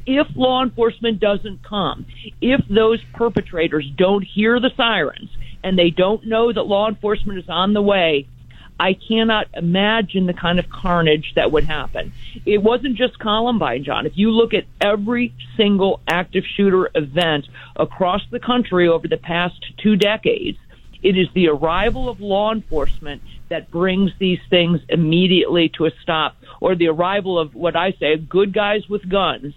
if 0.06 0.26
law 0.34 0.62
enforcement 0.62 1.20
doesn't 1.20 1.62
come, 1.62 2.06
if 2.40 2.60
those 2.68 3.02
perpetrators 3.14 3.88
don't 3.96 4.22
hear 4.22 4.58
the 4.60 4.70
sirens 4.76 5.30
and 5.62 5.78
they 5.78 5.90
don't 5.90 6.26
know 6.26 6.52
that 6.52 6.62
law 6.62 6.88
enforcement 6.88 7.38
is 7.38 7.48
on 7.48 7.74
the 7.74 7.82
way, 7.82 8.26
I 8.78 8.94
cannot 8.94 9.48
imagine 9.52 10.24
the 10.26 10.32
kind 10.32 10.58
of 10.58 10.70
carnage 10.70 11.34
that 11.36 11.52
would 11.52 11.64
happen. 11.64 12.12
It 12.46 12.62
wasn't 12.62 12.96
just 12.96 13.18
Columbine, 13.18 13.84
John. 13.84 14.06
If 14.06 14.16
you 14.16 14.30
look 14.30 14.54
at 14.54 14.64
every 14.80 15.34
single 15.54 16.00
active 16.08 16.44
shooter 16.56 16.90
event 16.94 17.46
across 17.76 18.22
the 18.30 18.40
country 18.40 18.88
over 18.88 19.06
the 19.06 19.18
past 19.18 19.62
two 19.76 19.96
decades, 19.96 20.56
it 21.02 21.18
is 21.18 21.28
the 21.34 21.48
arrival 21.48 22.08
of 22.08 22.20
law 22.20 22.52
enforcement 22.52 23.20
that 23.50 23.70
brings 23.70 24.12
these 24.18 24.40
things 24.48 24.80
immediately 24.88 25.68
to 25.76 25.84
a 25.84 25.90
stop, 26.02 26.36
or 26.60 26.74
the 26.74 26.88
arrival 26.88 27.38
of 27.38 27.54
what 27.54 27.76
I 27.76 27.92
say, 27.92 28.16
good 28.16 28.54
guys 28.54 28.88
with 28.88 29.06
guns 29.06 29.52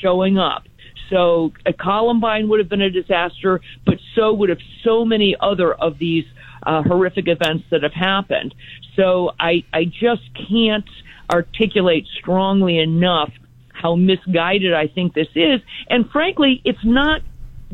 showing 0.00 0.38
up. 0.38 0.64
So 1.08 1.52
a 1.66 1.72
Columbine 1.72 2.48
would 2.48 2.60
have 2.60 2.68
been 2.68 2.82
a 2.82 2.90
disaster, 2.90 3.60
but 3.84 3.98
so 4.14 4.32
would 4.32 4.48
have 4.48 4.60
so 4.84 5.04
many 5.04 5.36
other 5.40 5.74
of 5.74 5.98
these 5.98 6.24
uh, 6.62 6.82
horrific 6.82 7.26
events 7.26 7.64
that 7.70 7.82
have 7.82 7.92
happened. 7.92 8.54
So 8.96 9.32
I, 9.38 9.64
I 9.72 9.84
just 9.84 10.22
can't 10.48 10.88
articulate 11.30 12.06
strongly 12.18 12.78
enough 12.78 13.32
how 13.72 13.96
misguided 13.96 14.74
I 14.74 14.88
think 14.88 15.14
this 15.14 15.28
is. 15.34 15.60
And 15.88 16.08
frankly, 16.10 16.60
it's 16.64 16.84
not 16.84 17.22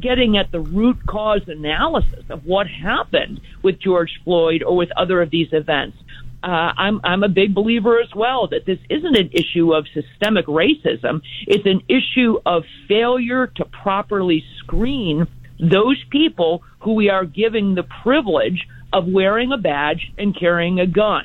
getting 0.01 0.37
at 0.37 0.53
the 0.53 0.61
root 0.61 0.99
cause 1.07 1.41
analysis 1.47 2.25
of 2.29 2.45
what 2.45 2.67
happened 2.69 3.41
with 3.63 3.79
George 3.81 4.21
Floyd 4.25 4.63
or 4.63 4.77
with 4.77 4.91
other 4.97 5.23
of 5.23 5.31
these 5.31 5.49
events 5.53 5.97
uh, 6.43 6.47
I'm 6.47 7.01
I'm 7.03 7.23
a 7.23 7.29
big 7.29 7.55
believer 7.55 8.01
as 8.01 8.15
well 8.15 8.49
that 8.49 8.67
this 8.67 8.79
isn't 8.91 9.17
an 9.17 9.31
issue 9.33 9.73
of 9.73 9.87
systemic 9.93 10.47
racism. 10.47 11.23
It's 11.47 11.67
an 11.67 11.83
issue 11.89 12.39
of 12.45 12.65
failure 12.89 13.47
to 13.57 13.65
properly 13.65 14.45
screen 14.59 15.27
those 15.59 16.03
people 16.11 16.63
who 16.81 16.95
we 16.95 17.09
are 17.09 17.25
giving 17.25 17.75
the 17.75 17.85
privilege 18.03 18.67
of 18.93 19.07
wearing 19.07 19.53
a 19.53 19.59
badge 19.59 20.13
and 20.19 20.39
carrying 20.39 20.81
a 20.81 20.87
gun. 20.87 21.25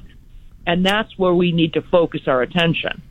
And 0.65 0.85
that's 0.85 1.17
where 1.17 1.33
we 1.33 1.51
need 1.51 1.73
to 1.73 1.81
focus 1.81 2.21
our 2.27 2.41
attention. 2.41 3.01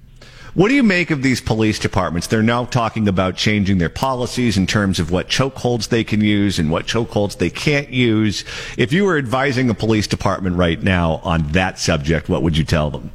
What 0.55 0.69
do 0.69 0.75
you 0.75 0.83
make 0.83 1.13
of 1.13 1.23
these 1.23 1.41
police 1.41 1.79
departments? 1.79 2.27
They're 2.27 2.43
now 2.43 2.65
talking 2.65 3.07
about 3.07 3.37
changing 3.37 3.79
their 3.79 3.89
policies 3.89 4.57
in 4.57 4.67
terms 4.67 4.99
of 4.99 5.13
what 5.13 5.29
chokeholds 5.29 5.91
they 5.91 6.03
can 6.03 6.23
use 6.23 6.59
and 6.59 6.73
what 6.73 6.87
chokeholds 6.87 7.39
they 7.39 7.51
can't 7.51 7.91
use. 7.91 8.45
If 8.77 8.93
you 8.93 9.05
were 9.05 9.17
advising 9.17 9.71
a 9.71 9.75
police 9.75 10.09
department 10.09 10.57
right 10.57 10.83
now 10.83 11.21
on 11.23 11.53
that 11.53 11.79
subject, 11.79 12.29
what 12.29 12.43
would 12.43 12.59
you 12.59 12.65
tell 12.65 12.91
them? 12.91 13.13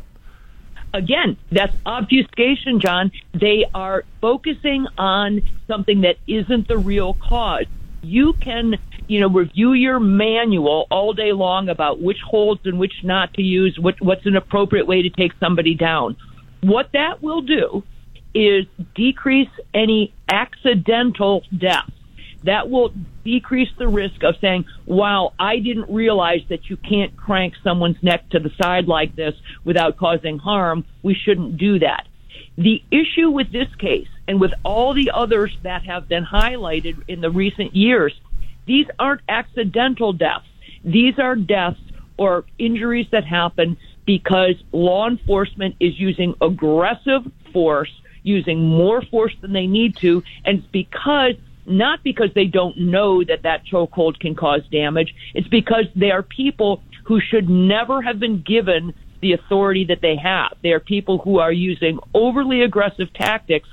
Again, 0.93 1.35
that's 1.51 1.75
obfuscation, 1.85 2.79
John. 2.79 3.11
They 3.33 3.65
are 3.73 4.05
focusing 4.21 4.87
on 4.97 5.41
something 5.67 6.01
that 6.01 6.15
isn't 6.27 6.69
the 6.69 6.77
real 6.77 7.15
cause. 7.15 7.65
You 8.01 8.31
can, 8.31 8.77
you 9.09 9.19
know, 9.19 9.27
review 9.27 9.73
your 9.73 9.99
manual 9.99 10.87
all 10.89 11.11
day 11.11 11.33
long 11.33 11.67
about 11.67 12.01
which 12.01 12.19
holds 12.25 12.61
and 12.65 12.79
which 12.79 13.03
not 13.03 13.33
to 13.33 13.41
use, 13.41 13.77
what, 13.77 13.99
what's 13.99 14.25
an 14.25 14.37
appropriate 14.37 14.87
way 14.87 15.01
to 15.01 15.09
take 15.09 15.33
somebody 15.41 15.73
down. 15.73 16.15
What 16.65 16.93
that 16.93 17.21
will 17.21 17.41
do 17.41 17.83
is 18.33 18.65
decrease 18.95 19.51
any 19.75 20.15
accidental 20.27 21.43
deaths. 21.55 21.91
That 22.43 22.71
will 22.71 22.91
decrease 23.23 23.69
the 23.77 23.87
risk 23.87 24.23
of 24.23 24.33
saying, 24.41 24.65
wow, 24.87 25.33
I 25.39 25.59
didn't 25.59 25.93
realize 25.93 26.41
that 26.49 26.67
you 26.67 26.77
can't 26.77 27.15
crank 27.15 27.53
someone's 27.63 28.01
neck 28.01 28.29
to 28.31 28.39
the 28.39 28.49
side 28.59 28.87
like 28.87 29.15
this 29.15 29.35
without 29.63 29.97
causing 29.97 30.39
harm. 30.39 30.85
We 31.03 31.13
shouldn't 31.13 31.59
do 31.59 31.77
that. 31.79 32.07
The 32.57 32.81
issue 32.89 33.29
with 33.29 33.51
this 33.51 33.73
case 33.77 34.07
and 34.27 34.41
with 34.41 34.53
all 34.63 34.95
the 34.95 35.11
others 35.13 35.55
that 35.61 35.85
have 35.85 36.09
been 36.09 36.25
highlighted 36.25 36.95
in 37.07 37.21
the 37.21 37.29
recent 37.29 37.75
years, 37.75 38.19
these 38.65 38.87
aren't 38.97 39.21
accidental 39.29 40.13
deaths. 40.13 40.47
These 40.83 41.19
are 41.19 41.35
deaths 41.35 41.79
or 42.17 42.45
injuries 42.57 43.05
that 43.11 43.23
happen 43.23 43.77
because 44.05 44.55
law 44.71 45.07
enforcement 45.07 45.75
is 45.79 45.99
using 45.99 46.35
aggressive 46.41 47.21
force, 47.51 47.91
using 48.23 48.67
more 48.67 49.01
force 49.01 49.33
than 49.41 49.53
they 49.53 49.67
need 49.67 49.95
to, 49.97 50.23
and 50.43 50.59
it's 50.59 50.67
because 50.71 51.35
not 51.67 52.03
because 52.03 52.29
they 52.35 52.45
don't 52.45 52.77
know 52.77 53.23
that 53.23 53.43
that 53.43 53.65
chokehold 53.65 54.19
can 54.19 54.35
cause 54.35 54.61
damage. 54.71 55.15
It's 55.33 55.47
because 55.47 55.85
they 55.95 56.11
are 56.11 56.21
people 56.21 56.83
who 57.05 57.19
should 57.19 57.49
never 57.49 58.01
have 58.01 58.19
been 58.19 58.41
given 58.41 58.93
the 59.21 59.33
authority 59.33 59.85
that 59.85 60.01
they 60.01 60.15
have. 60.15 60.55
They 60.61 60.71
are 60.71 60.79
people 60.79 61.17
who 61.17 61.39
are 61.39 61.51
using 61.51 61.99
overly 62.13 62.61
aggressive 62.61 63.11
tactics 63.13 63.67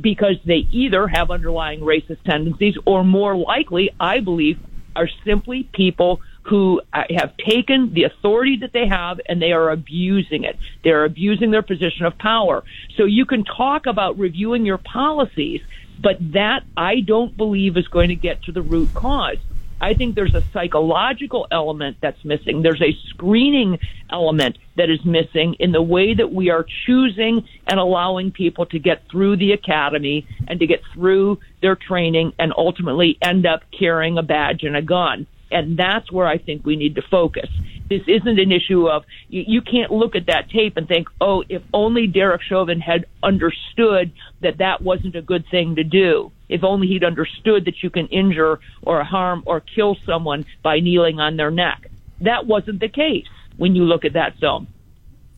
because 0.00 0.36
they 0.44 0.66
either 0.70 1.06
have 1.06 1.30
underlying 1.30 1.80
racist 1.80 2.22
tendencies 2.24 2.74
or 2.84 3.04
more 3.04 3.36
likely, 3.36 3.90
I 3.98 4.20
believe, 4.20 4.58
are 4.94 5.08
simply 5.24 5.68
people 5.72 6.20
who 6.44 6.80
uh, 6.92 7.02
have 7.16 7.36
taken 7.38 7.92
the 7.94 8.04
authority 8.04 8.58
that 8.58 8.72
they 8.72 8.86
have 8.86 9.20
and 9.26 9.40
they 9.40 9.52
are 9.52 9.70
abusing 9.70 10.44
it. 10.44 10.58
They're 10.82 11.04
abusing 11.04 11.50
their 11.50 11.62
position 11.62 12.04
of 12.06 12.16
power. 12.18 12.64
So 12.96 13.04
you 13.04 13.24
can 13.24 13.44
talk 13.44 13.86
about 13.86 14.18
reviewing 14.18 14.66
your 14.66 14.78
policies, 14.78 15.62
but 16.00 16.16
that 16.32 16.64
I 16.76 17.00
don't 17.00 17.36
believe 17.36 17.76
is 17.76 17.88
going 17.88 18.08
to 18.08 18.14
get 18.14 18.42
to 18.44 18.52
the 18.52 18.62
root 18.62 18.92
cause. 18.94 19.38
I 19.80 19.94
think 19.94 20.14
there's 20.14 20.34
a 20.34 20.42
psychological 20.52 21.46
element 21.50 21.98
that's 22.00 22.24
missing. 22.24 22.62
There's 22.62 22.80
a 22.80 22.96
screening 23.08 23.78
element 24.10 24.56
that 24.76 24.88
is 24.88 25.04
missing 25.04 25.54
in 25.58 25.72
the 25.72 25.82
way 25.82 26.14
that 26.14 26.32
we 26.32 26.50
are 26.50 26.64
choosing 26.86 27.46
and 27.66 27.80
allowing 27.80 28.32
people 28.32 28.66
to 28.66 28.78
get 28.78 29.02
through 29.10 29.36
the 29.36 29.52
academy 29.52 30.26
and 30.46 30.60
to 30.60 30.66
get 30.66 30.80
through 30.94 31.38
their 31.60 31.76
training 31.76 32.32
and 32.38 32.52
ultimately 32.56 33.18
end 33.20 33.46
up 33.46 33.62
carrying 33.78 34.16
a 34.16 34.22
badge 34.22 34.62
and 34.62 34.76
a 34.76 34.82
gun. 34.82 35.26
And 35.54 35.78
that's 35.78 36.10
where 36.10 36.26
I 36.26 36.38
think 36.38 36.66
we 36.66 36.74
need 36.74 36.96
to 36.96 37.02
focus. 37.02 37.48
This 37.88 38.02
isn't 38.08 38.40
an 38.40 38.50
issue 38.50 38.88
of, 38.88 39.04
you, 39.28 39.44
you 39.46 39.62
can't 39.62 39.92
look 39.92 40.16
at 40.16 40.26
that 40.26 40.50
tape 40.50 40.76
and 40.76 40.88
think, 40.88 41.06
oh, 41.20 41.44
if 41.48 41.62
only 41.72 42.08
Derek 42.08 42.42
Chauvin 42.42 42.80
had 42.80 43.06
understood 43.22 44.12
that 44.40 44.58
that 44.58 44.82
wasn't 44.82 45.14
a 45.14 45.22
good 45.22 45.44
thing 45.50 45.76
to 45.76 45.84
do. 45.84 46.32
If 46.48 46.64
only 46.64 46.88
he'd 46.88 47.04
understood 47.04 47.66
that 47.66 47.84
you 47.84 47.90
can 47.90 48.08
injure 48.08 48.58
or 48.82 49.04
harm 49.04 49.44
or 49.46 49.60
kill 49.60 49.96
someone 50.04 50.44
by 50.62 50.80
kneeling 50.80 51.20
on 51.20 51.36
their 51.36 51.52
neck. 51.52 51.88
That 52.20 52.46
wasn't 52.46 52.80
the 52.80 52.88
case 52.88 53.28
when 53.56 53.76
you 53.76 53.84
look 53.84 54.04
at 54.04 54.14
that 54.14 54.38
film. 54.38 54.66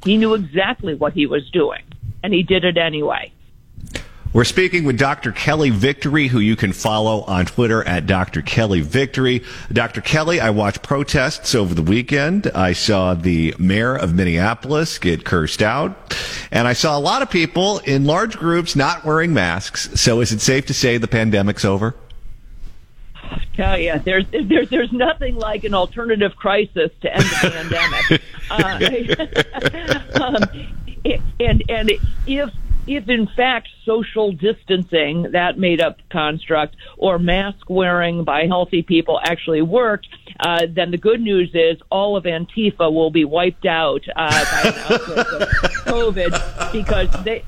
He 0.05 0.17
knew 0.17 0.33
exactly 0.33 0.95
what 0.95 1.13
he 1.13 1.27
was 1.27 1.51
doing, 1.51 1.83
and 2.23 2.33
he 2.33 2.43
did 2.43 2.65
it 2.65 2.79
anyway. 2.79 3.33
We're 4.33 4.45
speaking 4.45 4.85
with 4.85 4.99
Dr. 4.99 5.33
Kelly 5.33 5.71
Victory, 5.71 6.29
who 6.29 6.41
you 6.41 6.57
can 6.57 6.73
follow 6.73 7.23
on 7.23 7.47
Twitter 7.47 7.83
at 7.85 8.07
Dr. 8.07 8.43
Kelly 8.43 8.83
Victory. 8.83 9.43
Dr. 9.73 10.03
Kelly, 10.03 10.41
I 10.41 10.51
watched 10.51 10.83
protests 10.83 11.55
over 11.55 11.75
the 11.75 11.83
weekend. 11.83 12.47
I 12.55 12.75
saw 12.75 13.15
the 13.15 13.55
mayor 13.59 13.97
of 13.97 14.15
Minneapolis 14.15 14.99
get 14.99 15.25
cursed 15.25 15.63
out. 15.63 16.15
And 16.51 16.69
I 16.69 16.75
saw 16.75 16.99
a 16.99 17.01
lot 17.01 17.23
of 17.23 17.31
people 17.31 17.79
in 17.79 18.05
large 18.05 18.37
groups 18.37 18.77
not 18.77 19.05
wearing 19.05 19.33
masks. 19.33 19.89
So 19.99 20.21
is 20.21 20.33
it 20.33 20.41
safe 20.41 20.67
to 20.67 20.75
say 20.75 20.99
the 20.99 21.09
pandemic's 21.09 21.65
over? 21.65 21.95
tell 23.57 23.79
yeah, 23.79 23.99
there's 23.99 24.27
there's 24.31 24.69
there's 24.71 24.93
nothing 24.93 25.35
like 25.37 25.65
an 25.65 25.75
alternative 25.75 26.37
crisis 26.37 26.91
to 27.01 27.13
end 27.13 27.25
the 27.25 28.21
pandemic. 28.21 28.23
Uh, 28.51 30.23
um, 30.23 30.37
and 31.41 31.63
and 31.69 31.93
if 32.27 32.53
if 32.87 33.09
in 33.09 33.27
fact 33.37 33.69
social 33.85 34.33
distancing, 34.33 35.31
that 35.33 35.59
made 35.59 35.81
up 35.81 35.99
construct, 36.11 36.77
or 36.97 37.19
mask 37.19 37.69
wearing 37.69 38.25
by 38.25 38.47
healthy 38.47 38.83
people 38.83 39.21
actually 39.23 39.63
worked, 39.63 40.09
uh, 40.41 40.67
then 40.69 40.91
the 40.91 40.99
good 40.99 41.21
news 41.21 41.51
is 41.55 41.79
all 41.91 42.17
of 42.17 42.25
Antifa 42.25 42.93
will 42.93 43.11
be 43.11 43.25
wiped 43.25 43.67
out 43.67 44.03
uh, 44.15 44.45
by 44.45 44.69
an 44.69 44.75
outbreak 44.93 45.33
of 45.33 45.49
COVID 45.87 46.73
because 46.73 47.25
they 47.25 47.45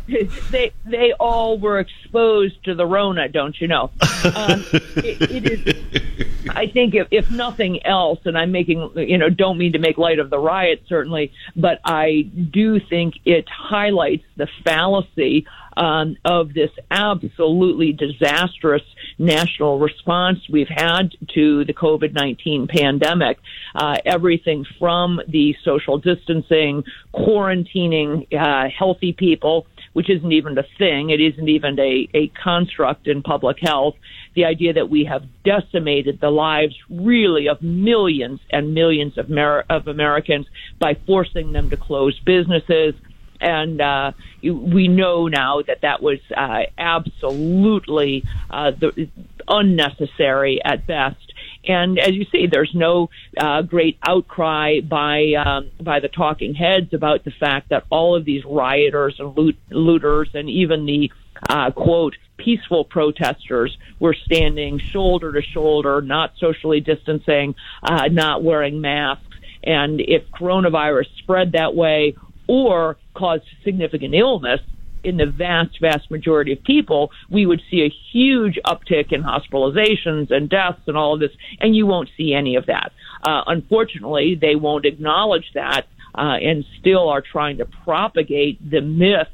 they 0.51 0.73
they 0.85 1.13
all 1.13 1.59
were 1.59 1.79
exposed 1.79 2.63
to 2.65 2.75
the 2.75 2.87
Rona, 2.87 3.29
don't 3.29 3.59
you 3.61 3.69
know? 3.69 3.91
Um, 4.25 4.65
it, 4.73 5.31
it 5.31 5.67
is. 5.67 6.51
I 6.51 6.67
think 6.67 6.95
if, 6.95 7.09
if 7.11 7.31
nothing 7.31 7.85
else, 7.85 8.21
and 8.25 8.39
I'm 8.39 8.53
making 8.53 8.91
you 8.97 9.19
know 9.19 9.29
don't 9.29 9.59
mean 9.59 9.73
to 9.73 9.79
make 9.79 9.99
light 9.99 10.19
of 10.19 10.31
the 10.31 10.39
riot 10.39 10.85
certainly, 10.89 11.33
but 11.57 11.81
I 11.85 12.23
do 12.23 12.81
think 12.81 13.15
it 13.25 13.49
highlights 13.49 14.25
the 14.37 14.49
fallacy 14.65 15.47
um, 15.79 16.17
of 16.25 16.53
this 16.53 16.71
absolutely 16.91 17.93
disastrous 17.93 18.83
national 19.19 19.79
response 19.79 20.41
we've 20.51 20.69
had 20.69 21.13
to 21.35 21.65
the 21.65 21.73
COVID 21.73 22.13
19 22.13 22.67
pandemic. 22.67 23.39
Uh, 23.75 23.97
everything 24.05 24.67
from 24.79 25.21
the 25.29 25.55
social 25.65 25.99
distancing, 25.99 26.83
quarantining 27.15 28.27
uh, 28.35 28.69
healthy 28.77 29.13
people, 29.13 29.67
which 29.93 30.11
isn't 30.11 30.33
even 30.33 30.59
a 30.59 30.65
thing, 30.79 31.11
it 31.11 31.21
isn't 31.21 31.49
even 31.49 31.79
a, 31.79 32.09
a 32.13 32.29
construct 32.43 33.07
in 33.07 33.23
public 33.23 33.59
health. 33.61 33.95
The 34.35 34.45
idea 34.45 34.75
that 34.75 34.91
we 34.91 35.05
have 35.05 35.23
decimated 35.45 36.21
the 36.21 36.31
lives 36.31 36.77
really 36.91 37.49
of 37.49 37.63
millions 37.63 38.41
and 38.51 38.75
millions 38.75 39.17
of, 39.17 39.29
Mer- 39.29 39.65
of 39.71 39.87
Americans 39.87 40.47
by 40.79 40.97
forcing 41.07 41.53
them 41.53 41.71
to 41.71 41.77
close 41.77 42.19
businesses, 42.21 42.95
and 43.41 43.81
uh, 43.81 44.13
we 44.43 44.89
know 44.89 45.29
now 45.29 45.63
that 45.63 45.83
that 45.83 46.03
was 46.03 46.19
uh, 46.37 46.63
absolutely 46.77 48.25
uh, 48.51 48.73
the, 48.73 49.09
unnecessary 49.47 50.61
at 50.65 50.87
best. 50.87 51.33
And 51.67 51.99
as 51.99 52.13
you 52.13 52.25
see, 52.31 52.47
there's 52.47 52.75
no 52.75 53.11
uh, 53.37 53.63
great 53.63 53.99
outcry 54.03 54.81
by 54.81 55.33
um, 55.35 55.71
by 55.81 56.01
the 56.01 56.09
talking 56.09 56.55
heads 56.55 56.95
about 56.95 57.25
the 57.25 57.31
fact 57.31 57.71
that 57.71 57.85
all 57.91 58.17
of 58.17 58.25
these 58.25 58.45
rioters 58.45 59.17
and 59.19 59.37
loot- 59.37 59.59
looters 59.71 60.31
and 60.35 60.49
even 60.49 60.87
the 60.87 61.13
uh, 61.49 61.71
quote 61.71 62.17
peaceful 62.37 62.85
protesters 62.85 63.77
were 63.99 64.15
standing 64.15 64.79
shoulder 64.79 65.33
to 65.33 65.43
shoulder, 65.43 66.01
not 66.01 66.33
socially 66.39 66.81
distancing, 66.81 67.55
uh, 67.83 68.09
not 68.11 68.43
wearing 68.43 68.81
masks. 68.81 69.25
And 69.63 70.01
if 70.01 70.23
coronavirus 70.31 71.07
spread 71.19 71.53
that 71.53 71.75
way 71.75 72.15
or 72.47 72.97
caused 73.19 73.45
significant 73.65 74.15
illness 74.15 74.61
in 75.05 75.17
the 75.17 75.27
vast, 75.27 75.81
vast 75.81 76.11
majority 76.11 76.53
of 76.53 76.63
people, 76.65 77.11
we 77.31 77.47
would 77.47 77.63
see 77.71 77.83
a 77.83 77.95
huge 78.13 78.59
uptick 78.67 79.13
in 79.13 79.23
hospitalizations 79.23 80.31
and 80.31 80.49
deaths 80.49 80.81
and 80.87 80.97
all 80.97 81.15
of 81.15 81.21
this, 81.21 81.31
and 81.61 81.75
you 81.75 81.87
won't 81.87 82.09
see 82.17 82.35
any 82.35 82.57
of 82.57 82.67
that. 82.67 82.93
Uh, 83.23 83.43
unfortunately, 83.47 84.37
they 84.41 84.55
won't 84.55 84.85
acknowledge 84.85 85.51
that 85.55 85.87
uh, 86.15 86.37
and 86.41 86.65
still 86.81 87.09
are 87.09 87.23
trying 87.23 87.59
to 87.59 87.67
propagate 87.85 88.59
the 88.71 88.81
myth 88.81 89.29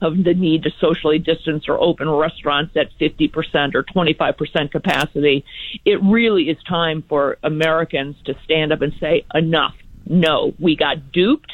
of 0.00 0.22
the 0.22 0.34
need 0.34 0.62
to 0.62 0.70
socially 0.80 1.18
distance 1.18 1.64
or 1.68 1.80
open 1.80 2.08
restaurants 2.08 2.76
at 2.76 2.86
50% 3.00 3.74
or 3.74 3.82
25% 3.82 4.70
capacity. 4.70 5.44
It 5.84 6.00
really 6.02 6.44
is 6.44 6.56
time 6.68 7.02
for 7.08 7.38
Americans 7.42 8.16
to 8.26 8.34
stand 8.44 8.72
up 8.72 8.80
and 8.80 8.92
say, 9.00 9.24
enough. 9.34 9.74
No, 10.06 10.54
we 10.60 10.76
got 10.76 11.12
duped 11.12 11.52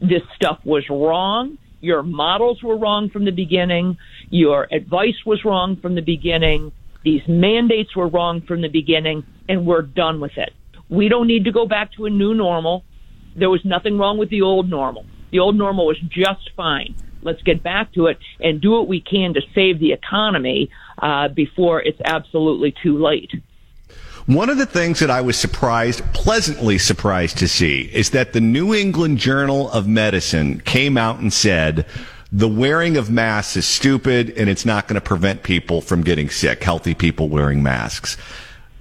this 0.00 0.22
stuff 0.34 0.58
was 0.64 0.84
wrong. 0.90 1.58
Your 1.80 2.02
models 2.02 2.62
were 2.62 2.76
wrong 2.76 3.10
from 3.10 3.24
the 3.24 3.30
beginning. 3.30 3.96
Your 4.30 4.66
advice 4.72 5.24
was 5.24 5.44
wrong 5.44 5.76
from 5.80 5.94
the 5.94 6.02
beginning. 6.02 6.72
These 7.04 7.22
mandates 7.28 7.94
were 7.94 8.08
wrong 8.08 8.42
from 8.42 8.62
the 8.62 8.68
beginning, 8.68 9.24
and 9.48 9.66
we're 9.66 9.82
done 9.82 10.20
with 10.20 10.36
it. 10.36 10.52
We 10.88 11.08
don't 11.08 11.26
need 11.26 11.44
to 11.44 11.52
go 11.52 11.66
back 11.66 11.92
to 11.96 12.06
a 12.06 12.10
new 12.10 12.34
normal. 12.34 12.84
There 13.36 13.50
was 13.50 13.60
nothing 13.64 13.98
wrong 13.98 14.18
with 14.18 14.30
the 14.30 14.42
old 14.42 14.68
normal. 14.68 15.04
The 15.30 15.38
old 15.40 15.56
normal 15.56 15.86
was 15.86 15.98
just 16.08 16.50
fine. 16.56 16.94
Let's 17.22 17.42
get 17.42 17.62
back 17.62 17.92
to 17.94 18.06
it 18.06 18.18
and 18.40 18.60
do 18.60 18.70
what 18.70 18.88
we 18.88 19.00
can 19.00 19.34
to 19.34 19.40
save 19.54 19.80
the 19.80 19.92
economy 19.92 20.70
uh, 21.00 21.28
before 21.28 21.82
it's 21.82 22.00
absolutely 22.04 22.74
too 22.82 23.02
late. 23.02 23.30
One 24.26 24.50
of 24.50 24.58
the 24.58 24.66
things 24.66 24.98
that 24.98 25.10
I 25.10 25.20
was 25.20 25.36
surprised, 25.36 26.02
pleasantly 26.12 26.78
surprised 26.78 27.38
to 27.38 27.46
see, 27.46 27.88
is 27.92 28.10
that 28.10 28.32
the 28.32 28.40
New 28.40 28.74
England 28.74 29.18
Journal 29.18 29.70
of 29.70 29.86
Medicine 29.86 30.60
came 30.62 30.98
out 30.98 31.20
and 31.20 31.32
said 31.32 31.86
the 32.32 32.48
wearing 32.48 32.96
of 32.96 33.08
masks 33.08 33.56
is 33.56 33.66
stupid 33.66 34.30
and 34.30 34.50
it's 34.50 34.66
not 34.66 34.88
going 34.88 34.96
to 34.96 35.00
prevent 35.00 35.44
people 35.44 35.80
from 35.80 36.02
getting 36.02 36.28
sick, 36.28 36.64
healthy 36.64 36.92
people 36.92 37.28
wearing 37.28 37.62
masks 37.62 38.16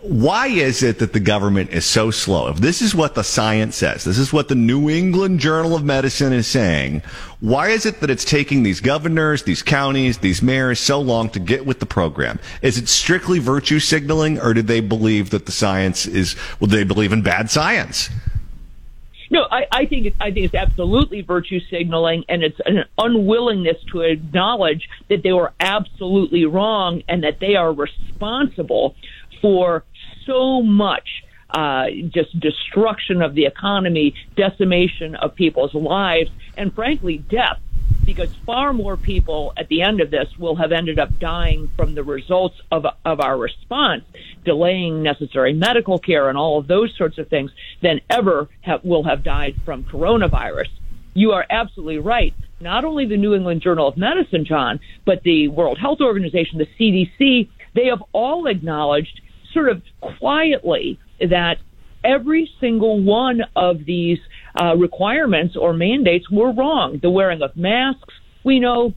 why 0.08 0.48
is 0.48 0.84
it 0.84 1.00
that 1.00 1.13
the 1.13 1.20
government 1.20 1.72
is 1.72 1.86
so 1.86 2.12
slow? 2.12 2.48
If 2.50 2.58
this 2.58 2.82
is 2.82 2.94
what 2.94 3.15
the 3.15 3.24
science 3.24 3.76
says, 3.76 4.04
this 4.04 4.18
is 4.18 4.32
what 4.32 4.48
the 4.48 4.56
New 4.56 4.89
England 4.89 5.39
Journal 5.39 5.76
of 5.76 5.84
Medicine 5.84 6.34
is 6.34 6.48
saying, 6.48 7.02
why 7.39 7.70
is 7.70 7.86
it 7.86 8.00
that 8.02 8.10
it's 8.10 8.26
taking 8.26 8.63
these 8.63 8.80
governors, 8.80 9.44
these 9.44 9.63
counties, 9.63 10.20
these 10.20 10.41
mayors 10.41 10.80
so 10.80 11.00
long 11.00 11.30
to 11.30 11.39
get 11.39 11.65
with 11.65 11.80
the 11.80 11.86
program? 11.86 12.39
Is 12.62 12.78
it 12.78 12.88
strictly 12.88 13.39
virtue 13.39 13.80
signaling 13.80 14.39
or 14.39 14.54
do 14.54 14.62
they 14.62 14.80
believe 14.80 15.32
that 15.32 15.46
the 15.46 15.52
science 15.52 16.06
is, 16.06 16.36
well, 16.60 16.70
they 16.70 16.84
believe 16.84 17.12
in 17.12 17.22
bad 17.22 17.50
science? 17.50 18.10
No, 19.32 19.48
I, 19.50 19.65
I 19.72 19.86
think 19.86 20.13
I 20.20 20.32
think 20.32 20.46
it's 20.46 20.54
absolutely 20.54 21.22
virtue 21.22 21.60
signaling, 21.60 22.26
and 22.30 22.44
it's 22.44 22.60
an 22.63 22.86
unwillingness 22.98 23.78
to 23.91 24.02
acknowledge 24.02 24.88
that 25.10 25.24
they 25.24 25.34
were 25.34 25.52
absolutely 25.60 26.46
wrong 26.46 27.02
and 27.08 27.24
that 27.24 27.39
they 27.39 27.56
are 27.56 27.74
responsible 27.74 28.96
for 29.41 29.84
so 30.26 30.62
much 30.62 31.08
uh, 31.50 31.86
just 32.10 32.38
destruction 32.40 33.22
of 33.22 33.36
the 33.36 33.46
economy, 33.46 34.14
decimation 34.36 35.16
of 35.16 35.36
people's 35.36 35.74
lives, 35.74 36.30
and 36.58 36.74
frankly, 36.74 37.18
death. 37.18 37.60
Because 38.04 38.30
far 38.46 38.72
more 38.72 38.98
people 38.98 39.54
at 39.58 39.68
the 39.68 39.82
end 39.82 40.00
of 40.00 40.12
this 40.12 40.28
will 40.38 40.56
have 40.56 40.72
ended 40.72 41.00
up 41.00 41.18
dying 41.18 41.72
from 41.76 41.96
the 41.96 42.04
results 42.04 42.56
of, 42.72 42.86
of 43.04 43.20
our 43.20 43.38
response, 43.38 44.04
delaying 44.44 45.02
necessary 45.02 45.54
medical 45.54 45.98
care 45.98 46.30
and 46.30 46.38
all 46.38 46.60
of 46.60 46.68
those 46.68 46.96
sorts 46.98 47.18
of 47.18 47.30
things, 47.30 47.52
than 47.82 48.02
ever 48.10 48.48
have, 48.62 48.84
will 48.84 49.04
have 49.04 49.24
died 49.24 49.56
from 49.66 49.84
coronavirus. 49.84 50.70
You 51.16 51.32
are 51.32 51.46
absolutely 51.50 52.00
right. 52.00 52.34
Not 52.60 52.86
only 52.86 53.06
the 53.06 53.18
New 53.18 53.34
England 53.34 53.62
Journal 53.62 53.88
of 53.88 53.98
Medicine, 53.98 54.46
John, 54.46 54.80
but 55.06 55.24
the 55.24 55.48
World 55.48 55.80
Health 55.80 56.00
Organization, 56.02 56.60
the 56.60 56.68
CDC, 56.80 57.50
they 57.74 57.86
have 57.88 58.04
all 58.12 58.48
acknowledged 58.48 59.22
sort 59.56 59.70
of 59.70 59.82
quietly 60.20 61.00
that 61.20 61.56
every 62.04 62.52
single 62.60 63.02
one 63.02 63.41
of 63.56 63.86
these 63.86 64.20
uh, 64.62 64.76
requirements 64.76 65.56
or 65.60 65.74
mandates 65.74 66.30
were 66.30 66.54
wrong. 66.54 67.00
The 67.02 67.10
wearing 67.10 67.41
of 67.41 67.58
masks, 67.58 68.13
we 68.44 68.60
know, 68.60 68.94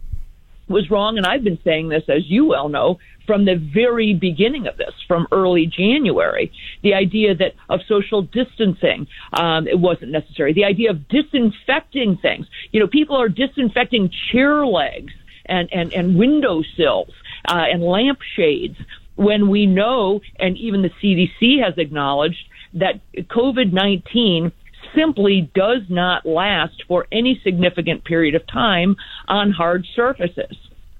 was 0.69 0.91
wrong, 0.91 1.17
and 1.17 1.25
I've 1.25 1.43
been 1.43 1.59
saying 1.65 1.89
this, 1.89 2.03
as 2.09 2.25
you 2.27 2.45
well 2.45 2.69
know, 2.69 2.99
from 3.27 3.45
the 3.45 3.55
very 3.75 4.15
beginning 4.15 4.67
of 4.67 4.77
this, 4.77 4.93
from 5.07 5.27
early 5.33 5.67
January. 5.67 6.53
The 6.83 6.95
idea 6.95 7.35
that 7.37 7.53
of 7.71 7.81
social 7.89 8.23
distancing, 8.23 9.07
um, 9.33 9.67
it 9.67 9.79
wasn't 9.79 10.13
necessary. 10.13 10.53
The 10.53 10.65
idea 10.65 10.91
of 10.91 11.09
disinfecting 11.09 12.19
things. 12.19 12.47
You 12.73 12.81
know, 12.81 12.87
people 12.87 13.17
are 13.17 13.29
disinfecting 13.31 14.11
chair 14.31 14.67
legs 14.67 15.13
and 15.47 15.73
and 15.73 15.93
and 15.95 16.19
windowsills 16.19 17.13
uh, 17.49 17.65
and 17.73 17.83
lampshades 17.83 18.77
when 19.19 19.49
we 19.49 19.67
know, 19.67 20.21
and 20.39 20.57
even 20.57 20.83
the 20.83 20.91
CDC 21.03 21.63
has 21.63 21.75
acknowledged, 21.77 22.39
that 22.75 23.01
COVID 23.17 23.73
19 23.73 24.53
simply 24.97 25.51
does 25.55 25.83
not 25.89 26.25
last 26.25 26.85
for 26.87 27.07
any 27.11 27.41
significant 27.43 28.05
period 28.05 28.35
of 28.35 28.47
time 28.47 28.97
on 29.27 29.51
hard 29.51 29.85
surfaces. 29.95 30.57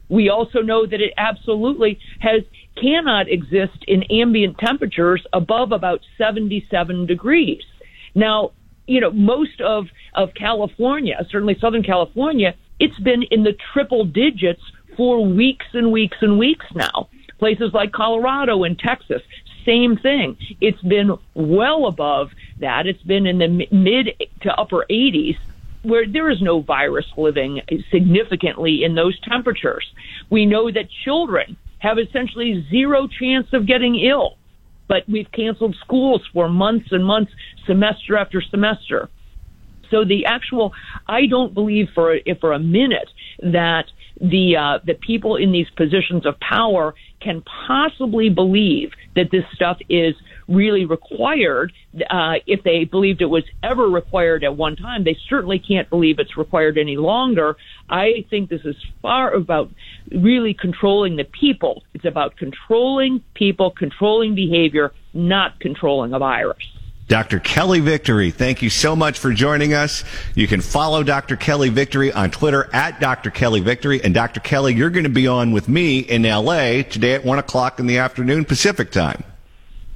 We 0.09 0.31
also 0.31 0.61
know 0.61 0.85
that 0.85 1.01
it 1.01 1.13
absolutely 1.17 1.99
has 2.21 2.43
cannot 2.81 3.29
exist 3.29 3.85
in 3.87 4.03
ambient 4.05 4.59
temperatures 4.59 5.25
above 5.33 5.73
about 5.73 6.01
77 6.17 7.07
degrees. 7.07 7.63
Now, 8.15 8.53
you 8.87 9.01
know, 9.01 9.11
most 9.11 9.61
of, 9.61 9.87
of 10.15 10.31
California, 10.35 11.15
certainly 11.31 11.57
Southern 11.61 11.83
California, 11.83 12.55
it's 12.81 12.99
been 13.01 13.23
in 13.31 13.43
the 13.45 13.55
triple 13.73 14.05
digits 14.05 14.63
for 14.97 15.25
weeks 15.25 15.67
and 15.73 15.93
weeks 15.93 16.17
and 16.21 16.39
weeks 16.39 16.67
now. 16.75 17.09
Places 17.39 17.73
like 17.73 17.93
Colorado 17.93 18.65
and 18.65 18.79
Texas, 18.79 19.23
same 19.65 19.97
thing. 19.97 20.37
It's 20.61 20.81
been 20.83 21.19
well 21.35 21.87
above 21.87 22.31
that. 22.59 22.87
It's 22.87 23.03
been 23.03 23.27
in 23.27 23.39
the 23.39 23.69
mid 23.71 24.15
to 24.43 24.55
upper 24.55 24.87
80s 24.91 25.37
where 25.83 26.07
there 26.07 26.29
is 26.29 26.43
no 26.43 26.61
virus 26.61 27.07
living 27.17 27.61
significantly 27.91 28.83
in 28.83 28.95
those 28.95 29.19
temperatures. 29.21 29.93
We 30.29 30.47
know 30.47 30.71
that 30.71 30.89
children 31.05 31.57
have 31.79 31.99
essentially 31.99 32.67
zero 32.69 33.07
chance 33.07 33.53
of 33.53 33.67
getting 33.67 33.95
ill, 33.97 34.37
but 34.89 35.09
we've 35.09 35.31
canceled 35.31 35.77
schools 35.77 36.23
for 36.33 36.49
months 36.49 36.91
and 36.91 37.05
months, 37.05 37.33
semester 37.67 38.17
after 38.17 38.41
semester. 38.41 39.09
So 39.91 40.05
the 40.05 40.27
actual, 40.27 40.75
I 41.07 41.27
don't 41.27 41.55
believe 41.55 41.89
for 41.95 42.19
for 42.41 42.53
a 42.53 42.59
minute 42.59 43.09
that 43.41 43.87
the 44.21 44.57
uh, 44.57 44.79
the 44.85 44.95
people 44.95 45.37
in 45.37 45.53
these 45.53 45.71
positions 45.71 46.27
of 46.27 46.39
power 46.41 46.95
can 47.21 47.43
possibly 47.67 48.29
believe 48.29 48.91
that 49.17 49.31
this 49.31 49.45
stuff 49.55 49.79
is 49.89 50.15
really 50.49 50.85
required. 50.85 51.73
Uh, 52.11 52.35
if 52.47 52.63
they 52.65 52.85
believed 52.85 53.21
it 53.21 53.27
was 53.27 53.45
ever 53.63 53.89
required 53.89 54.45
at 54.45 54.57
one 54.57 54.77
time, 54.77 55.05
they 55.05 55.17
certainly 55.29 55.59
can't 55.59 55.89
believe 55.91 56.19
it's 56.19 56.37
required 56.37 56.79
any 56.79 56.97
longer. 56.97 57.57
I 57.91 58.25
think 58.31 58.49
this 58.49 58.63
is 58.65 58.77
far 59.03 59.35
about 59.35 59.71
really 60.11 60.55
controlling 60.55 61.17
the 61.17 61.25
people. 61.25 61.83
It's 61.95 62.05
about 62.05 62.37
controlling 62.37 63.23
people, 63.35 63.71
controlling 63.71 64.35
behavior, 64.35 64.93
not 65.13 65.61
controlling 65.61 66.15
a 66.15 66.19
virus. 66.19 66.57
Dr. 67.09 67.41
Kelly 67.41 67.81
Victory, 67.81 68.31
thank 68.31 68.61
you 68.61 68.69
so 68.69 68.95
much 68.95 69.19
for 69.19 69.33
joining 69.33 69.73
us. 69.73 70.05
You 70.35 70.47
can 70.47 70.61
follow 70.61 71.03
Dr. 71.03 71.37
Kelly 71.37 71.71
Victory 71.71 72.13
on 72.13 72.31
Twitter 72.31 72.69
at 72.75 73.01
Dr. 73.01 73.31
Kelly 73.31 73.61
Victory. 73.61 74.05
And 74.05 74.13
Dr. 74.13 74.41
Kelly, 74.41 74.75
you're 74.75 74.91
going 74.91 75.05
to 75.05 75.11
be 75.11 75.27
on 75.27 75.53
with 75.53 75.71
me 75.71 76.01
in 76.01 76.23
LA 76.25 76.83
today 76.83 77.15
at 77.15 77.25
one 77.25 77.39
o'clock 77.39 77.81
in 77.81 77.87
the 77.87 77.97
afternoon 77.97 78.45
Pacific 78.45 78.91
time. 78.91 79.25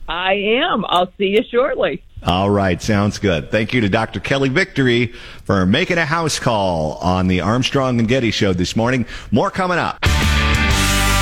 I 0.09 0.33
am. 0.33 0.87
I'll 0.89 1.13
see 1.19 1.27
you 1.27 1.43
shortly. 1.51 2.03
All 2.25 2.49
right. 2.49 2.81
Sounds 2.81 3.19
good. 3.19 3.51
Thank 3.51 3.75
you 3.75 3.83
to 3.83 3.91
Dr. 3.91 4.21
Kelly 4.21 4.49
Victory 4.49 5.09
for 5.45 5.67
making 5.67 5.99
a 5.99 6.07
house 6.07 6.39
call 6.39 6.95
on 6.95 7.29
the 7.29 7.43
Armstrong 7.43 7.99
and 7.99 8.09
Getty 8.09 8.31
show 8.31 8.55
this 8.55 8.75
morning. 8.75 9.05
More 9.31 9.51
coming 9.51 9.79
up. 9.79 9.99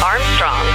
Armstrong 0.04 0.66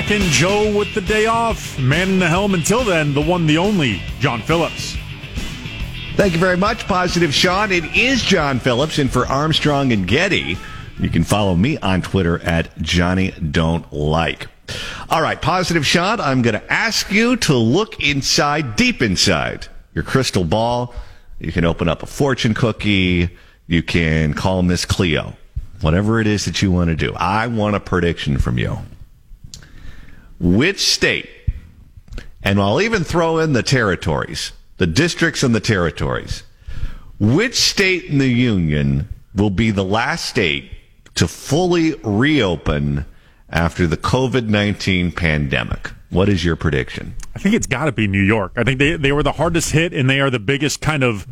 Jack 0.00 0.12
and 0.12 0.24
Joe 0.30 0.78
with 0.78 0.94
the 0.94 1.02
day 1.02 1.26
off, 1.26 1.78
manning 1.78 2.18
the 2.20 2.26
helm 2.26 2.54
until 2.54 2.82
then, 2.82 3.12
the 3.12 3.20
one, 3.20 3.46
the 3.46 3.58
only, 3.58 4.00
John 4.18 4.40
Phillips. 4.40 4.96
Thank 6.16 6.32
you 6.32 6.38
very 6.38 6.56
much, 6.56 6.86
Positive 6.86 7.34
Sean. 7.34 7.70
It 7.70 7.84
is 7.94 8.22
John 8.22 8.60
Phillips, 8.60 8.98
and 8.98 9.12
for 9.12 9.26
Armstrong 9.26 9.92
and 9.92 10.08
Getty, 10.08 10.56
you 10.98 11.10
can 11.10 11.22
follow 11.22 11.54
me 11.54 11.76
on 11.78 12.00
Twitter 12.00 12.38
at 12.38 12.74
Johnny 12.80 13.32
Don't 13.32 13.92
Like. 13.92 14.46
All 15.10 15.20
right, 15.20 15.40
Positive 15.40 15.84
Sean, 15.84 16.18
I'm 16.18 16.40
going 16.40 16.58
to 16.58 16.72
ask 16.72 17.12
you 17.12 17.36
to 17.36 17.54
look 17.54 18.00
inside, 18.00 18.76
deep 18.76 19.02
inside 19.02 19.68
your 19.94 20.04
crystal 20.04 20.44
ball. 20.44 20.94
You 21.40 21.52
can 21.52 21.66
open 21.66 21.88
up 21.88 22.02
a 22.02 22.06
fortune 22.06 22.54
cookie. 22.54 23.36
You 23.66 23.82
can 23.82 24.32
call 24.32 24.62
Miss 24.62 24.86
Cleo. 24.86 25.36
Whatever 25.82 26.22
it 26.22 26.26
is 26.26 26.46
that 26.46 26.62
you 26.62 26.70
want 26.70 26.88
to 26.88 26.96
do. 26.96 27.12
I 27.16 27.48
want 27.48 27.76
a 27.76 27.80
prediction 27.80 28.38
from 28.38 28.56
you 28.56 28.78
which 30.40 30.80
state, 30.80 31.28
and 32.42 32.60
I'll 32.60 32.80
even 32.80 33.04
throw 33.04 33.38
in 33.38 33.52
the 33.52 33.62
territories, 33.62 34.52
the 34.78 34.86
districts 34.86 35.42
and 35.42 35.54
the 35.54 35.60
territories, 35.60 36.42
which 37.20 37.54
state 37.54 38.06
in 38.06 38.18
the 38.18 38.28
union 38.28 39.08
will 39.34 39.50
be 39.50 39.70
the 39.70 39.84
last 39.84 40.24
state 40.24 40.70
to 41.14 41.28
fully 41.28 41.94
reopen 42.02 43.04
after 43.50 43.86
the 43.86 43.96
COVID 43.96 44.48
19 44.48 45.12
pandemic? 45.12 45.90
What 46.08 46.28
is 46.28 46.44
your 46.44 46.56
prediction? 46.56 47.14
I 47.36 47.38
think 47.38 47.54
it's 47.54 47.66
got 47.66 47.84
to 47.84 47.92
be 47.92 48.06
New 48.06 48.22
York. 48.22 48.52
I 48.56 48.64
think 48.64 48.78
they, 48.78 48.96
they 48.96 49.12
were 49.12 49.22
the 49.22 49.32
hardest 49.32 49.72
hit, 49.72 49.92
and 49.92 50.08
they 50.08 50.20
are 50.20 50.30
the 50.30 50.40
biggest 50.40 50.80
kind 50.80 51.04
of 51.04 51.26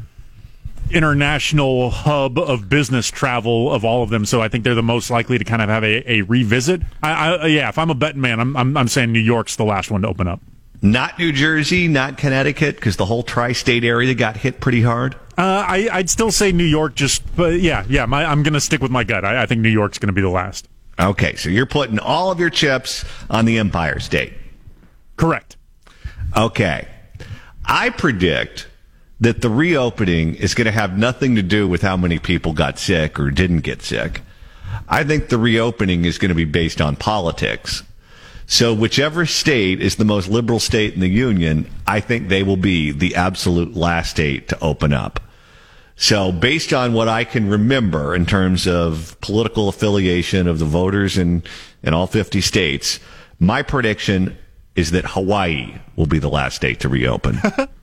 international 0.93 1.91
hub 1.91 2.39
of 2.39 2.69
business 2.69 3.11
travel 3.11 3.73
of 3.73 3.85
all 3.85 4.03
of 4.03 4.11
them. 4.11 4.25
So 4.25 4.41
I 4.41 4.49
think 4.49 4.65
they're 4.65 4.75
the 4.75 4.83
most 4.83 5.11
likely 5.11 5.39
to 5.39 5.45
kind 5.45 5.63
of 5.63 5.69
have 5.69 5.85
a, 5.85 6.13
a 6.13 6.23
revisit. 6.23 6.83
I, 7.03 7.11
I, 7.13 7.47
yeah, 7.47 7.69
if 7.69 7.79
I'm 7.79 7.91
a 7.91 7.95
betting 7.95 8.21
man, 8.21 8.41
I'm, 8.41 8.57
I'm, 8.57 8.77
I'm 8.77 8.89
saying 8.89 9.13
New 9.13 9.19
York's 9.19 9.57
the 9.57 9.65
last 9.65 9.91
one 9.91 10.03
to 10.03 10.09
open 10.09 10.29
up. 10.29 10.41
Not 10.81 11.19
New 11.19 11.33
Jersey, 11.33 11.89
not 11.89 12.19
Connecticut, 12.19 12.77
because 12.77 12.97
the 12.97 13.05
whole 13.05 13.25
tri-state 13.25 13.83
area 13.83 14.15
got 14.15 14.37
hit 14.37 14.61
pretty 14.61 14.83
hard. 14.83 15.17
Uh, 15.37 15.65
I, 15.67 15.89
I'd 15.91 16.09
still 16.09 16.31
say 16.31 16.53
New 16.53 16.65
York. 16.65 16.95
Just, 16.95 17.25
but 17.35 17.61
yeah, 17.61 17.85
yeah. 17.89 18.07
My, 18.07 18.25
I'm 18.25 18.45
going 18.45 18.55
to 18.55 18.61
stick 18.61 18.81
with 18.81 18.93
my 18.93 19.03
gut. 19.03 19.25
I, 19.25 19.43
I 19.43 19.47
think 19.47 19.61
New 19.61 19.71
York's 19.71 19.99
going 19.99 20.09
to 20.09 20.13
be 20.13 20.21
the 20.21 20.29
last. 20.29 20.69
Okay, 21.01 21.35
so 21.37 21.49
you're 21.49 21.67
putting 21.67 21.99
all 21.99 22.31
of 22.31 22.41
your 22.41 22.51
chips 22.51 23.05
on 23.29 23.45
the 23.45 23.59
Empire 23.59 23.99
State. 24.01 24.33
Correct. 25.17 25.57
Okay. 26.37 26.87
I 27.65 27.91
predict 27.91 28.69
that 29.21 29.41
the 29.41 29.51
reopening 29.51 30.35
is 30.35 30.55
going 30.55 30.67
to 30.67 30.73
have 30.73 30.97
nothing 30.97 31.35
to 31.37 31.43
do 31.43 31.67
with 31.67 31.83
how 31.83 31.97
many 31.97 32.19
people 32.19 32.53
got 32.53 32.79
sick 32.79 33.19
or 33.19 33.31
didn't 33.31 33.61
get 33.61 33.83
sick. 33.83 34.23
I 34.89 35.05
think 35.05 35.29
the 35.29 35.39
reopening 35.39 36.05
is 36.05 36.19
going 36.19 36.29
to 36.29 36.35
be 36.35 36.45
based 36.45 36.81
on 36.81 36.97
politics. 36.97 37.83
So 38.47 38.73
whichever 38.73 39.27
state 39.27 39.83
is 39.83 39.97
the 39.97 40.05
most 40.05 40.29
liberal 40.29 40.61
state 40.61 40.95
in 40.95 41.01
the 41.01 41.09
union, 41.09 41.69
I 41.87 42.01
think 42.01 42.29
they 42.29 42.43
will 42.43 42.57
be 42.57 42.93
the 42.93 43.15
absolute 43.15 43.75
last 43.77 44.11
state 44.11 44.49
to 44.49 44.61
open 44.61 44.93
up. 44.93 45.21
So 45.97 46.31
based 46.31 46.73
on 46.73 46.93
what 46.93 47.09
I 47.09 47.25
can 47.25 47.51
remember 47.51 48.15
in 48.15 48.25
terms 48.25 48.67
of 48.69 49.17
political 49.21 49.69
affiliation 49.69 50.47
of 50.47 50.61
the 50.61 50.65
voters 50.65 51.19
in, 51.19 51.43
in 51.83 51.93
all 51.93 52.07
50 52.07 52.41
states, 52.41 53.01
my 53.41 53.63
prediction 53.63 54.39
is 54.77 54.93
that 54.93 55.05
Hawaii 55.05 55.75
will 55.97 56.07
be 56.07 56.21
the 56.21 56.31
last 56.31 56.55
state 56.55 56.81
to 56.81 56.89
reopen. 56.89 57.41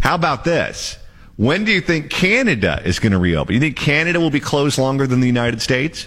How 0.00 0.14
about 0.14 0.44
this? 0.44 0.96
When 1.36 1.64
do 1.64 1.72
you 1.72 1.80
think 1.80 2.10
Canada 2.10 2.80
is 2.84 2.98
going 2.98 3.12
to 3.12 3.18
reopen? 3.18 3.54
You 3.54 3.60
think 3.60 3.76
Canada 3.76 4.20
will 4.20 4.30
be 4.30 4.40
closed 4.40 4.78
longer 4.78 5.06
than 5.06 5.20
the 5.20 5.26
United 5.26 5.62
States? 5.62 6.06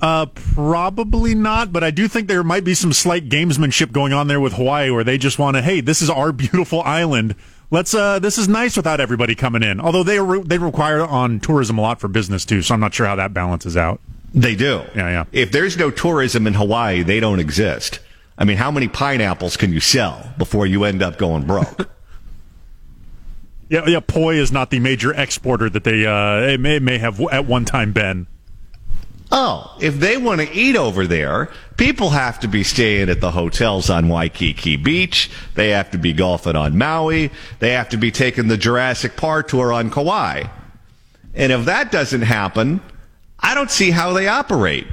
Uh, 0.00 0.26
probably 0.26 1.34
not, 1.34 1.72
but 1.72 1.84
I 1.84 1.90
do 1.90 2.08
think 2.08 2.28
there 2.28 2.42
might 2.42 2.64
be 2.64 2.74
some 2.74 2.92
slight 2.92 3.28
gamesmanship 3.28 3.92
going 3.92 4.12
on 4.12 4.28
there 4.28 4.40
with 4.40 4.54
Hawaii, 4.54 4.90
where 4.90 5.04
they 5.04 5.18
just 5.18 5.38
want 5.38 5.56
to, 5.56 5.62
hey, 5.62 5.80
this 5.80 6.00
is 6.00 6.08
our 6.08 6.32
beautiful 6.32 6.80
island. 6.82 7.34
Let's. 7.70 7.94
Uh, 7.94 8.18
this 8.18 8.36
is 8.38 8.48
nice 8.48 8.76
without 8.76 8.98
everybody 9.00 9.34
coming 9.34 9.62
in. 9.62 9.80
Although 9.80 10.02
they 10.02 10.18
re- 10.18 10.42
they 10.42 10.58
require 10.58 11.04
on 11.04 11.38
tourism 11.38 11.78
a 11.78 11.82
lot 11.82 12.00
for 12.00 12.08
business 12.08 12.44
too, 12.44 12.62
so 12.62 12.74
I'm 12.74 12.80
not 12.80 12.94
sure 12.94 13.06
how 13.06 13.14
that 13.16 13.32
balances 13.32 13.76
out. 13.76 14.00
They 14.34 14.56
do. 14.56 14.82
Yeah, 14.96 15.08
yeah. 15.08 15.24
If 15.30 15.52
there's 15.52 15.76
no 15.76 15.90
tourism 15.90 16.46
in 16.48 16.54
Hawaii, 16.54 17.02
they 17.02 17.20
don't 17.20 17.38
exist. 17.38 18.00
I 18.38 18.44
mean, 18.44 18.56
how 18.56 18.70
many 18.70 18.88
pineapples 18.88 19.56
can 19.56 19.72
you 19.72 19.80
sell 19.80 20.32
before 20.38 20.66
you 20.66 20.84
end 20.84 21.02
up 21.02 21.18
going 21.18 21.46
broke? 21.46 21.88
yeah, 23.70 23.86
yeah. 23.86 24.00
Poi 24.00 24.34
is 24.34 24.52
not 24.52 24.70
the 24.70 24.80
major 24.80 25.14
exporter 25.14 25.70
that 25.70 25.84
they 25.84 26.04
uh, 26.04 26.40
it 26.40 26.60
may, 26.60 26.80
may 26.80 26.98
have 26.98 27.20
at 27.32 27.46
one 27.46 27.64
time 27.64 27.92
been. 27.92 28.26
Oh, 29.32 29.76
if 29.80 29.94
they 30.00 30.16
want 30.16 30.40
to 30.40 30.52
eat 30.52 30.74
over 30.74 31.06
there, 31.06 31.50
people 31.76 32.10
have 32.10 32.40
to 32.40 32.48
be 32.48 32.64
staying 32.64 33.08
at 33.08 33.20
the 33.20 33.30
hotels 33.30 33.88
on 33.88 34.08
Waikiki 34.08 34.76
Beach. 34.76 35.30
They 35.54 35.70
have 35.70 35.92
to 35.92 35.98
be 35.98 36.12
golfing 36.12 36.56
on 36.56 36.76
Maui. 36.76 37.30
They 37.60 37.70
have 37.70 37.88
to 37.90 37.96
be 37.96 38.10
taking 38.10 38.48
the 38.48 38.56
Jurassic 38.56 39.16
Park 39.16 39.46
tour 39.46 39.72
on 39.72 39.88
Kauai. 39.88 40.48
And 41.32 41.52
if 41.52 41.66
that 41.66 41.92
doesn't 41.92 42.22
happen, 42.22 42.80
I 43.38 43.54
don't 43.54 43.70
see 43.70 43.92
how 43.92 44.12
they 44.12 44.26
operate. 44.26 44.88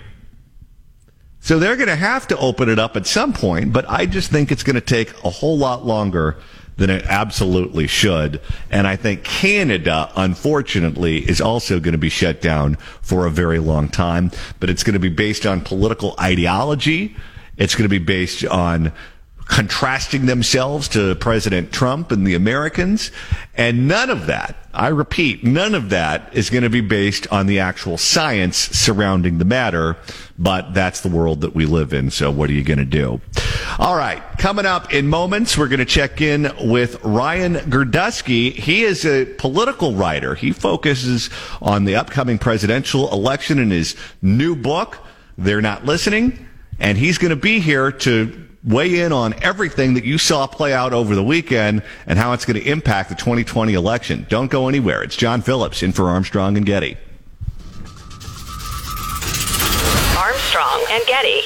So 1.39 1.57
they're 1.57 1.78
going 1.78 1.88
to 1.88 1.95
have 1.95 2.28
to 2.28 2.38
open 2.38 2.69
it 2.69 2.78
up 2.78 2.95
at 2.95 3.07
some 3.07 3.34
point, 3.34 3.73
but 3.73 3.89
I 3.89 4.05
just 4.05 4.30
think 4.30 4.51
it's 4.51 4.63
going 4.63 4.75
to 4.75 4.82
take 4.82 5.11
a 5.23 5.32
whole 5.32 5.57
lot 5.57 5.84
longer 5.84 6.38
than 6.78 6.89
it 6.89 7.05
absolutely 7.07 7.88
should. 7.88 8.39
And 8.71 8.88
I 8.88 8.95
think 8.95 9.23
Canada, 9.23 10.11
unfortunately, 10.15 11.17
is 11.30 11.41
also 11.41 11.80
going 11.80 11.93
to 11.93 11.97
be 11.97 12.09
shut 12.09 12.41
down 12.41 12.75
for 13.01 13.25
a 13.25 13.32
very 13.32 13.59
long 13.59 13.89
time. 13.89 14.32
But 14.59 14.69
it's 14.69 14.84
going 14.84 14.93
to 14.93 14.99
be 14.99 15.09
based 15.09 15.45
on 15.45 15.61
political 15.61 16.15
ideology. 16.19 17.15
It's 17.57 17.75
going 17.75 17.89
to 17.89 17.89
be 17.89 18.03
based 18.03 18.45
on 18.45 18.93
contrasting 19.48 20.26
themselves 20.26 20.88
to 20.89 21.16
President 21.16 21.72
Trump 21.72 22.12
and 22.12 22.28
the 22.28 22.36
Americans. 22.36 23.12
And 23.56 23.88
none 23.88 24.10
of 24.10 24.28
that, 24.28 24.56
I 24.74 24.89
repeat, 24.89 25.43
none 25.43 25.74
of 25.74 25.89
that 25.89 26.30
is 26.34 26.50
going 26.50 26.64
to 26.64 26.70
be 26.70 26.82
based 26.82 27.28
on 27.32 27.48
the 27.48 27.60
actual 27.60 27.98
science 27.98 28.58
surrounding 28.58 29.38
the 29.38 29.45
matter. 29.45 29.95
But 30.38 30.74
that's 30.74 31.02
the 31.02 31.10
world 31.10 31.41
that 31.41 31.56
we 31.56 31.66
live 31.66 31.93
in. 31.93 32.12
So 32.12 32.30
what 32.30 32.50
are 32.50 32.54
you 32.54 32.64
going 32.64 32.78
to 32.78 32.86
do? 32.86 33.22
All 33.80 33.95
right. 33.95 34.22
Coming 34.38 34.68
up 34.68 34.93
in 34.93 35.08
moments, 35.08 35.58
we're 35.58 35.68
going 35.68 35.80
to 35.80 35.86
check 35.86 36.22
in 36.22 36.52
with 36.62 37.04
Ryan 37.04 37.56
Girdusky. 37.56 38.54
He 38.54 38.84
is 38.84 39.06
a 39.06 39.26
political 39.26 39.95
writer. 39.95 40.36
He 40.36 40.52
focuses 40.52 41.30
on 41.62 41.86
the 41.86 41.95
upcoming 41.95 42.38
presidential 42.38 43.12
election 43.12 43.58
in 43.58 43.72
his 43.72 43.95
new 44.22 44.56
book. 44.56 45.00
They're 45.38 45.62
not 45.62 45.86
listening. 45.86 46.45
And 46.80 46.98
he's 46.98 47.18
going 47.18 47.32
to 47.32 47.36
be 47.36 47.60
here 47.60 47.91
to 47.91 48.47
weigh 48.68 48.99
in 48.99 49.11
on 49.11 49.34
everything 49.41 49.93
that 49.95 50.03
you 50.03 50.18
saw 50.18 50.45
play 50.45 50.74
out 50.74 50.93
over 50.93 51.15
the 51.15 51.24
weekend 51.24 51.82
and 52.05 52.20
how 52.20 52.34
it's 52.34 52.45
going 52.45 52.59
to 52.59 52.70
impact 52.70 53.09
the 53.09 53.15
2020 53.15 53.74
election. 53.74 54.28
Don't 54.30 54.51
go 54.51 54.68
anywhere. 54.68 55.01
It's 55.01 55.15
John 55.15 55.41
Phillips 55.41 55.82
in 55.82 55.93
for 55.93 56.09
Armstrong 56.09 56.57
and 56.57 56.65
Getty. 56.65 56.97
Armstrong 60.18 60.86
and 60.91 61.05
Getty. 61.07 61.41